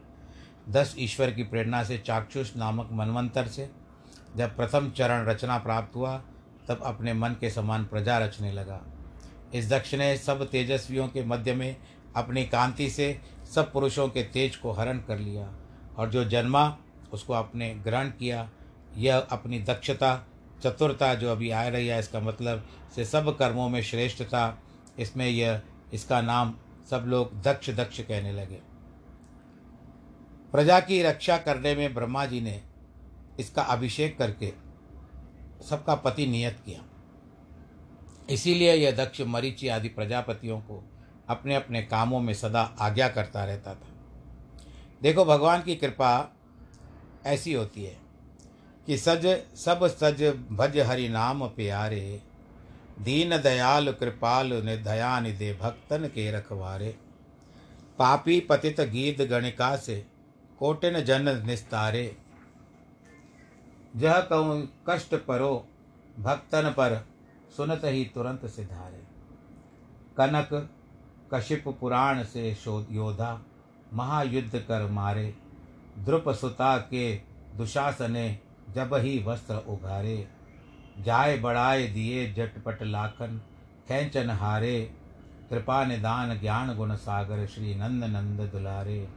दस 0.69 0.95
ईश्वर 0.99 1.31
की 1.31 1.43
प्रेरणा 1.43 1.83
से 1.85 1.99
चाक्षुष 1.99 2.57
नामक 2.57 2.89
मनवंतर 2.93 3.47
से 3.47 3.69
जब 4.37 4.57
प्रथम 4.57 4.91
चरण 4.91 5.27
रचना 5.27 5.59
प्राप्त 5.59 5.97
हुआ, 5.97 6.17
तब 6.69 6.81
अपने 6.83 7.13
मन 7.13 7.37
के 7.41 7.51
समान 7.51 7.85
प्रजा 7.85 8.19
रचने 8.19 8.53
लगा। 8.53 8.81
इस 9.55 9.71
दक्ष 9.71 9.95
ने 9.95 10.17
सब 10.17 10.45
तेजस्वियों 10.51 11.09
के 11.09 11.25
मध्य 11.25 11.55
में 11.55 11.77
अपनी 12.17 12.45
कांति 12.45 12.91
से 12.91 13.21
सब 13.55 13.73
पुरुषों 13.73 14.09
के 14.09 14.23
तेज 14.23 14.57
को 14.57 14.73
हरण 14.73 14.99
कर 14.99 15.19
लिया 15.19 15.51
और 15.99 16.11
जो 16.11 16.25
जन्मा 16.25 16.77
उसको 17.13 17.33
आपने 17.33 17.75
ग्रहण 17.75 18.09
किया, 18.09 18.51
यह 18.97 19.19
अपनी 19.19 19.59
दक्षता, 19.59 20.27
चतुरता 20.63 21.15
जो 21.15 21.33
अभी 21.33 21.51
आ 21.51 21.69
रही 21.69 21.87
है, 21.87 21.99
इसका 21.99 22.21
मतलब 22.21 22.67
से 22.95 23.05
सब 23.05 23.37
कर्मों 23.37 23.69
में 23.69 23.83
श्रेष्ठ 23.83 24.23
था 24.23 24.63
इसमें 24.99 25.29
यह, 25.29 25.61
इसका 25.93 26.21
नाम 26.21 26.55
सब 26.91 27.05
लोग 27.07 27.43
दक्ष 27.43 27.71
दक्ष 27.71 28.01
कहने 28.01 28.33
लगे। 28.33 28.61
प्रजा 30.53 30.81
की 30.81 31.03
रक्षा 31.03 31.37
करने 31.39 31.75
में 31.75 31.95
ब्रह्मा 31.95 32.27
जी 32.27 32.41
ने 32.41 32.63
इसका 33.41 33.63
अभिषेक 33.63 34.19
करके 34.19 34.53
सबका 35.65 35.95
पति 35.95 36.27
नियत 36.27 36.61
किया। 36.67 36.83
इसीलिए 38.31 38.75
यह 38.75 38.91
दक्ष 38.91 39.21
मरीचि 39.21 39.69
आदि 39.69 39.89
प्रजापतियों 39.89 40.61
को 40.61 40.83
अपने 41.29 41.55
अपने 41.55 41.83
कामों 41.83 42.21
में 42.21 42.35
सदा 42.35 42.63
आज्ञा 42.81 43.09
करता 43.09 43.45
रहता 43.45 43.75
था। 43.75 43.89
देखो, 45.03 45.25
भगवान 45.25 45.63
की 45.63 45.77
कृपा 45.77 46.36
ऐसी 47.27 47.53
होती 47.53 47.85
है 47.85 47.97
कि 48.87 48.97
सज, 48.97 49.27
सब 49.55 49.87
सज 49.87 50.23
भज 50.53 50.79
हरि 50.79 51.09
नाम 51.09 51.47
प्यारे, 51.47 52.23
दीन 53.01 53.37
दयाल 53.41 53.93
कृपाल 53.93 54.51
दया 54.85 55.19
निदे 55.21 55.53
भक्तन 55.63 56.07
के 56.07 56.31
रखवारे। 56.31 56.95
पापी 57.99 58.41
पतित 58.41 58.81
गीत 58.81 59.21
गणिका 59.23 59.77
से 59.77 60.05
कोटिन 60.59 61.01
जन 61.01 61.43
निस्तारे। 61.47 62.17
जह 63.97 64.21
कहूँ 64.21 64.69
कष्ट 64.89 65.15
परो, 65.15 65.67
भक्तन 66.19 66.71
पर 66.71 67.05
सुनत 67.57 67.81
ही 67.85 68.05
तुरंत 68.05 68.47
सिधारे। 68.47 69.03
कनक 70.17 70.69
कशिप 71.35 71.65
पुराण 71.81 72.23
से 72.25 72.51
योधा 72.69 73.41
महायुद्ध 73.93 74.59
कर 74.59 74.87
मारे। 74.91 75.35
द्रुप 75.99 76.29
सुता 76.29 76.79
के 76.79 77.17
दुशासने 77.57 78.39
जब 78.75 78.95
ही 78.95 79.23
वस्त्र 79.23 79.55
उघारे, 79.55 80.29
जाय 80.99 81.39
बढ़ाए 81.39 81.87
दिए 81.87 82.33
जटपट 82.33 82.83
लाखन 82.83 83.41
खेचन 83.89 84.31
हारे, 84.31 84.91
कृपा 85.51 85.85
निदान 85.85 86.41
ज्ञान 86.41 86.77
गुण 86.77 86.95
सागर 86.97 87.47
श्री 87.47 87.75
नंद 87.75 88.05
नंद 88.05 88.41
दुलारे। 88.41 89.09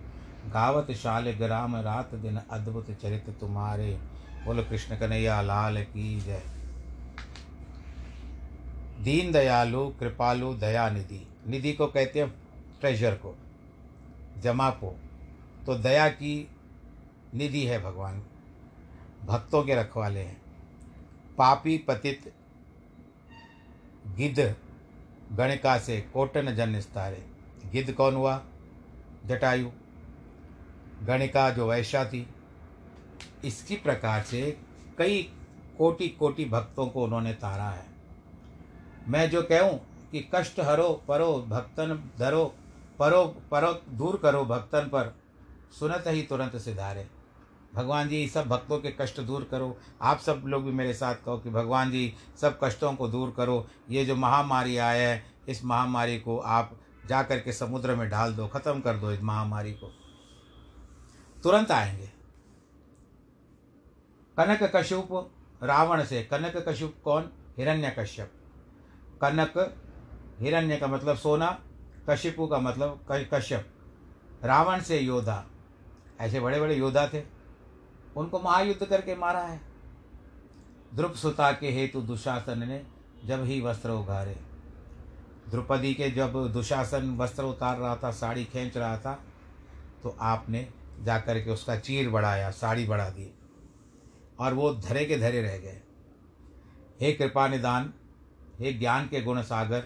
गावत 0.46 0.92
शाल 0.92 1.32
ग्राम 1.32 1.76
रात 1.76 2.15
दिन 2.15 2.42
अद्भुत 2.52 2.92
चरित 2.92 3.30
तुम्हारे। 3.39 4.00
बोलो 4.46 4.63
कृष्ण 4.63 4.98
कन्हैया, 4.98 5.42
लाल 5.42 5.84
की 5.84 6.20
जय। 6.20 6.42
दीन 9.00 9.32
दयालु, 9.32 9.88
कृपालु, 9.89 10.54
दया 10.54 10.89
निधि। 10.89 11.28
निधि 11.48 11.74
को 11.74 11.88
कहते 11.88 12.20
हैं 12.20 12.34
ट्रेजर 12.82 13.13
को, 13.13 13.38
जमा 14.38 14.70
को। 14.70 14.96
तो 15.65 15.76
दया 15.76 16.10
की 16.10 16.48
निधि 17.36 17.65
है 17.65 17.84
भगवान। 17.84 18.24
भक्तों 19.26 19.63
के 19.63 19.76
रखवाले 19.76 20.20
हैं। 20.20 20.42
पापी 21.38 21.78
पतित 21.78 22.34
गिद्ध 24.08 24.56
गणिका 25.32 25.78
से 25.80 26.02
कोटन 26.02 26.56
जन 26.56 26.80
स्तारे 26.80 27.28
गिद्ध 27.72 27.94
कौन 27.94 28.15
हुआ? 28.15 28.44
जटायु। 29.26 29.70
गणिका 31.04 31.50
जो 31.50 31.70
वैश्या 31.70 32.06
थी। 32.06 32.28
इसी 33.46 33.76
प्रकार 33.76 34.24
से 34.24 34.60
कई 34.98 35.34
कोटि 35.78 36.10
कोटि 36.10 36.46
भक्तों 36.46 36.88
को 36.88 37.04
उन्होंने 37.04 37.34
तारा 37.34 37.70
है। 37.70 37.86
मैं 39.08 39.30
जो 39.30 39.42
कहूँ 39.42 39.82
कि 40.12 40.30
कष्ट 40.36 40.60
हरो 40.60 41.04
परो, 41.08 41.46
भक्तन 41.50 42.12
धरो, 42.20 42.56
परो 43.00 43.42
परो, 43.52 43.74
दूर 43.89 44.18
करो 44.18 44.46
भक्तन 44.46 44.80
पर, 44.80 45.15
सुनत 45.80 46.04
ही 46.08 46.24
तुरंत 46.24 46.58
सिधारे। 46.58 47.08
भगवान 47.75 48.10
जी, 48.10 48.27
सब 48.27 48.47
भक्तों 48.47 48.79
के 48.79 48.91
कष्ट 48.91 49.19
दूर 49.19 49.47
करो। 49.51 49.77
आप 50.01 50.19
सब 50.19 50.43
लोग 50.45 50.63
भी 50.63 50.71
मेरे 50.71 50.93
साथ 50.93 51.15
कहो 51.15 51.38
कि 51.38 51.49
भगवान 51.49 51.91
जी, 51.91 52.15
सब 52.41 52.60
कष्टों 52.63 52.95
को 52.95 53.08
दूर 53.08 53.34
करो। 53.38 53.67
ये 53.89 54.05
जो 54.05 54.15
महामारी 54.15 54.77
आया 54.77 55.10
है, 55.10 55.23
इस 55.49 55.65
महामारी 55.65 56.19
को 56.19 56.38
आप 56.38 56.79
जा 57.05 57.23
कर 57.23 57.39
के 57.39 57.53
समुद्र 57.53 57.95
में 57.95 58.10
डाल 58.10 58.34
दो, 58.34 58.47
खत्म 58.47 58.79
कर 58.79 58.97
दो 58.97 59.12
इस 59.12 59.23
महामारी 59.23 59.73
को। 59.73 59.93
तुरंत 61.43 61.71
आएँगे। 61.71 62.10
कनक 64.38 64.75
कश्यप 64.75 65.32
रावण 65.63 66.03
से, 66.03 66.23
कनक 66.23 66.65
कश्यप 66.67 67.01
कौन? 67.03 67.29
हिरण्य 67.58 67.95
कश्यप। 67.99 68.32
कनक, 69.21 69.84
हिरण्य 70.39 70.77
का 70.77 70.88
मतलब 70.88 71.17
सोना, 71.17 71.63
कश्यपु 72.10 72.47
का 72.47 72.60
मतलब 72.60 73.05
कश्यप। 73.12 73.73
रावण 74.43 74.82
से 74.82 74.99
योद्धा। 74.99 75.45
ऐसे 76.19 76.39
बड़े 76.39 76.60
बड़े 76.60 76.75
योद्धा 76.75 77.08
थे। 77.08 77.38
उनको 78.17 78.39
महायुद्ध 78.39 78.86
करके 78.86 79.15
मारा 79.15 79.41
है। 79.41 79.60
ध्रुप 80.95 81.13
सुता 81.13 81.52
के 81.52 81.72
हेतु 81.72 82.02
दुशासन 82.02 82.67
ने 82.67 82.82
जब 83.26 83.43
ही 83.43 83.60
वस्त्र 83.62 83.91
उघारे 83.91 84.36
द्रुपदी 85.50 85.93
के 85.93 86.10
जब 86.12 86.34
दुशासन 86.54 87.15
वस्त्र 87.17 87.43
उतार 87.43 87.78
रहा 87.78 87.95
था, 87.95 88.12
साड़ी 88.12 88.45
खींच 88.45 88.78
रहा 88.78 88.98
था 88.98 89.13
तो 90.04 90.15
आपने 90.22 90.67
जाकर 91.02 91.39
के 91.39 91.52
उसका 91.52 91.76
चीर 91.78 92.10
बढ़ाया, 92.10 92.50
साड़ी 92.52 92.86
बढ़ा 92.88 93.10
दी 93.10 93.32
और 94.39 94.54
वो 94.54 94.74
धरे 94.74 95.06
के 95.06 95.17
धरे 95.17 95.41
रह 95.41 95.58
गए। 95.58 95.82
हे 97.02 97.12
कृपा 97.13 97.48
निदान, 97.48 97.93
हे 98.60 98.74
ज्ञान 98.74 99.08
के 99.08 99.22
गुण 99.22 99.41
सागर, 99.41 99.84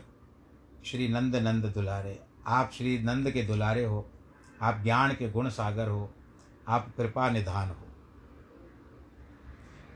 श्री 0.85 1.07
नंद 1.07 1.35
नंद 1.37 1.65
दुलारे, 1.65 2.19
आप 2.47 2.71
श्री 2.73 2.97
नंद 2.99 3.31
के 3.31 3.43
दुलारे 3.43 3.85
हो, 3.85 4.05
आप 4.61 4.81
ज्ञान 4.83 5.13
के 5.13 5.29
गुण 5.29 5.49
सागर 5.51 5.89
हो, 5.89 6.09
आप 6.67 6.91
कृपा 6.97 7.29
निधान 7.29 7.69
हो। 7.69 7.82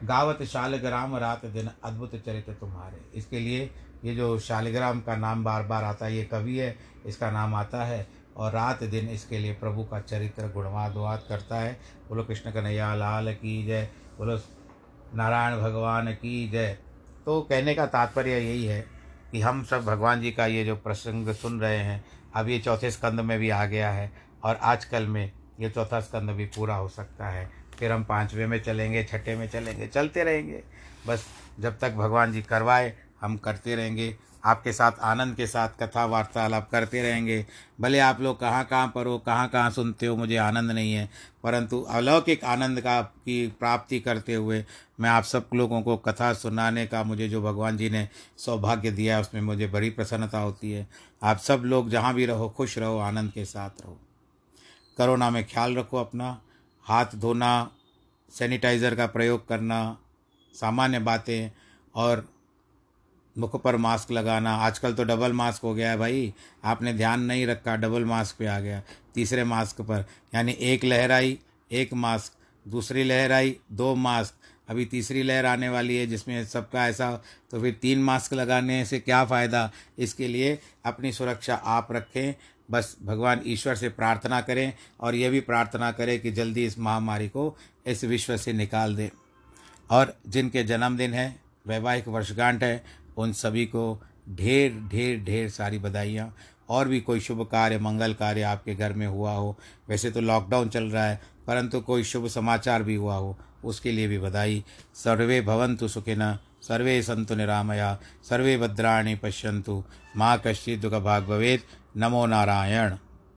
गावत 0.04 0.44
शालग्राम 0.44 1.16
रात 1.18 1.46
दिन 1.46 1.70
अद्भुत 1.84 2.16
चरित्र 2.16 2.54
तुम्हारे। 2.54 3.02
इसके 3.16 3.40
लिए 3.40 3.70
ये 4.04 4.16
जो 4.16 4.38
शालिग्राम 4.40 5.00
का 5.02 5.16
नाम 5.16 5.44
बार 5.44 5.64
बार 5.64 5.84
आता 5.84 6.06
है, 6.06 6.16
ये 6.16 6.24
कवि 6.24 6.58
है, 6.58 6.76
इसका 7.06 7.32
नाम 7.32 7.56
आता 7.56 7.84
है 7.84 8.08
और 8.38 8.52
रात 8.52 8.84
दिन 8.84 9.10
इसके 9.10 9.40
लिए 9.40 9.54
प्रभु 9.54 9.84
का 9.84 10.00
चरित्र 10.00 10.48
गुणवादवाद 10.48 11.24
करता 11.30 11.60
है। 11.60 11.80
बोलो, 12.10 12.24
कृष्ण 12.24 12.52
कन्हैया, 12.52 12.94
लाल 12.96 13.34
की 13.34 13.66
जय। 13.66 13.90
बोलो, 14.18 14.40
नारायण 15.16 15.60
भगवान 15.62 16.14
की 16.14 16.48
जय। 16.50 16.78
तो 17.26 17.42
कहने 17.42 17.76
का 17.76 17.86
तात्पर्य 17.86 18.32
यही 18.32 18.66
है 18.66 18.86
कि 19.32 19.42
हम 19.42 19.64
सब 19.64 19.86
भगवान 19.86 20.22
जी 20.22 20.32
का 20.32 20.46
ये 20.46 20.64
जो 20.66 20.76
प्रसंग 20.76 21.34
सुन 21.34 21.60
रहे 21.60 21.78
हैं, 21.78 22.04
अब 22.36 22.50
ये 22.50 22.60
चौथे 22.60 22.92
स्कंद 22.92 23.20
में 23.20 23.38
भी 23.40 23.50
आ 23.50 23.66
गया 23.66 23.90
है 23.92 24.12
और 24.44 24.56
आजकल 24.56 25.08
में 25.08 25.32
ये 25.60 25.70
चौथा 25.70 26.00
स्कंद 26.00 26.30
भी 26.30 26.46
पूरा 26.46 26.76
हो 26.76 26.88
सकता 26.88 27.28
है। 27.28 27.50
फिर 27.80 27.92
हम 27.92 28.04
पाँचवें 28.04 28.48
में 28.48 28.64
चलेंगे, 28.64 29.04
छठे 29.04 29.36
में 29.36 29.50
चलेंगे, 29.50 29.88
चलते 29.88 30.24
रहेंगे। 30.24 30.64
बस 31.08 31.26
जब 31.60 31.80
तक 31.80 31.92
भगवान 31.94 32.32
जी 32.32 32.42
करवाए, 32.42 32.94
हम 33.22 33.38
करते 33.38 33.76
रहेंगे। 33.76 34.18
आपके 34.46 34.74
साथ, 34.74 34.92
आनंद 35.02 35.36
के 35.36 35.48
साथ 35.48 35.70
कथा 35.70 36.06
वार्तालाप 36.06 36.70
करते 36.70 37.02
रहेंगे। 37.02 37.46
भले 37.82 38.00
आप 38.00 38.22
लोग 38.22 38.40
कहाँ 38.40 38.66
कहाँ 38.66 38.92
पर 38.96 39.06
हो, 39.06 39.18
कहाँ 39.18 39.48
कहाँ 39.48 39.72
सुनते 39.72 40.06
हो, 40.06 40.16
मुझे 40.16 40.38
आनंद 40.38 40.72
नहीं 40.72 40.94
है। 40.94 41.10
परंतु 41.44 41.82
अलौकिक 41.82 42.44
आनंद 42.44 42.82
का 42.82 43.02
की 43.02 43.48
प्राप्ति 43.48 44.00
करते 44.00 44.34
हुए 44.34 44.66
मैं 45.00 45.10
आप 45.10 45.24
सब 45.24 45.50
लोगों 45.54 45.82
को 45.82 45.98
कथा 45.98 46.34
सुनाने 46.34 46.88
का 46.88 47.04
मुझे 47.04 47.30
जो 47.30 47.42
भगवान 47.42 47.78
जी 47.78 47.90
ने 47.90 48.10
सौभाग्य 48.38 48.92
दिया 48.92 49.20
उसमें 49.20 49.42
मुझे 49.42 49.68
बड़ी 49.68 49.90
प्रसन्नता 49.90 50.40
होती 50.40 50.72
है। 50.72 50.88
आप 51.24 51.38
सब 51.38 51.62
लोग 51.66 51.90
जहाँ 51.90 52.14
भी 52.14 52.26
रहो, 52.26 52.50
खुश 52.50 52.78
रहो, 52.78 53.00
आनंद 53.00 53.32
के 53.32 53.46
साथ 53.46 53.70
रहो। 53.70 53.98
करोना 54.98 55.30
में 55.30 55.48
ख्याल 55.48 55.76
रखो 55.76 55.98
अपना। 55.98 56.42
हाथ 56.88 57.16
धोना 57.16 57.50
सैनिटाइज़र 58.34 58.96
का 58.96 59.06
प्रयोग 59.08 59.48
करना, 59.48 59.98
सामान्य 60.56 61.00
बातें 61.00 61.50
और 61.96 62.28
मुख 63.36 63.62
पर 63.64 63.76
मास्क 63.78 64.12
लगाना। 64.12 64.56
आजकल 64.58 64.94
तो 64.94 65.04
डबल 65.04 65.34
मास्क 65.34 65.64
हो 65.64 65.74
गया 65.74 65.90
है 65.92 65.98
भाई। 65.98 66.34
आपने 66.64 66.94
ध्यान 66.94 67.22
नहीं 67.22 67.46
रखा 67.48 67.76
डबल 67.76 68.06
मास्क 68.06 68.36
पे 68.40 68.46
आ 68.46 68.60
गया। 68.60 68.82
तीसरे 69.16 69.44
मास्क 69.44 69.82
पर, 69.82 70.06
यानी 70.36 70.52
एक 70.52 70.86
लहर 70.86 71.12
आई, 71.12 71.38
एक 71.72 71.94
मास्क 71.96 72.34
दूसरी 72.66 73.04
लहर 73.04 73.32
आई, 73.32 73.56
दो 73.72 73.94
मास्क 73.96 74.34
अभी 74.70 74.86
तीसरी 74.86 75.24
लहर 75.24 75.46
आने 75.46 75.70
वाली 75.70 75.96
है, 75.96 76.08
जिसमें 76.08 76.46
सबका 76.46 76.88
ऐसा 76.88 77.12
तो 77.52 77.62
फिर 77.62 77.78
तीन 77.82 78.04
मास्क 78.04 78.34
लगाने 78.34 78.84
से 78.86 79.00
क्या 79.00 79.24
फ़ायदा? 79.26 79.70
इसके 80.00 80.28
लिए 80.28 80.58
अपनी 80.86 81.12
सुरक्षा 81.12 81.56
आप 81.56 81.92
रखें। 81.92 82.34
बस 82.72 82.98
भगवान 83.04 83.42
ईश्वर 83.46 83.76
से 83.76 83.90
प्रार्थना 83.90 84.42
करें 84.42 84.74
और 85.00 85.16
यह 85.16 85.30
भी 85.30 85.40
प्रार्थना 85.40 85.92
करें 85.92 86.20
कि 86.20 86.32
जल्दी 86.32 86.66
इस 86.66 86.80
महामारी 86.80 87.28
को 87.28 87.58
इस 87.88 88.04
विश्व 88.04 88.38
से 88.38 88.54
निकाल 88.54 88.96
दें। 88.96 89.10
और 89.92 90.18
जिनके 90.28 90.64
जन्मदिन 90.64 91.14
है, 91.14 91.40
वैवाहिक 91.68 92.08
वर्षगांठ 92.08 92.64
है, 92.64 92.84
उन 93.18 93.34
सभी 93.34 93.66
को 93.66 94.04
ढेर 94.30 94.90
ढेर 94.92 95.20
ढेर 95.20 95.50
सारी 95.50 95.80
बधाइयाँ। 95.80 96.36
और 96.70 96.88
भी 96.88 97.00
कोई 97.00 97.20
शुभ 97.20 97.42
कार्य, 97.42 97.80
मंगल 97.80 98.14
कार्य 98.14 98.42
आपके 98.42 98.76
घर 98.76 98.94
में 98.94 99.08
हुआ 99.08 99.32
हो, 99.32 99.58
वैसे 99.90 100.12
तो 100.12 100.22
लॉकडाउन 100.22 100.70
चल 100.70 100.84
रहा 100.84 101.06
है, 101.06 101.22
परंतु 101.48 101.82
कोई 101.82 102.04
शुभ 102.04 102.28
समाचार 102.28 102.84
भी 102.84 102.96
हुआ 102.96 103.16
हो, 103.16 103.40
उसके 103.64 103.92
लिए 103.92 104.08
भी 104.08 104.20
बधाई। 104.20 104.64
सर्वे 104.96 105.42
भवंतु 105.42 105.88
सुखिन 105.88 106.38
सर्वे 106.62 107.02
संतु 107.02 107.36
निरामया, 107.36 108.00
सर्वे 108.30 108.58
भद्राणि 108.58 109.16
पश्यन्तु। 109.16 109.84
मा 110.18 110.38
कश्चित् 110.38 110.82
दुःखभाग् 110.82 111.26
भवेत्। 111.26 111.87
नमो 111.98 112.26
नारायण। 112.26 112.94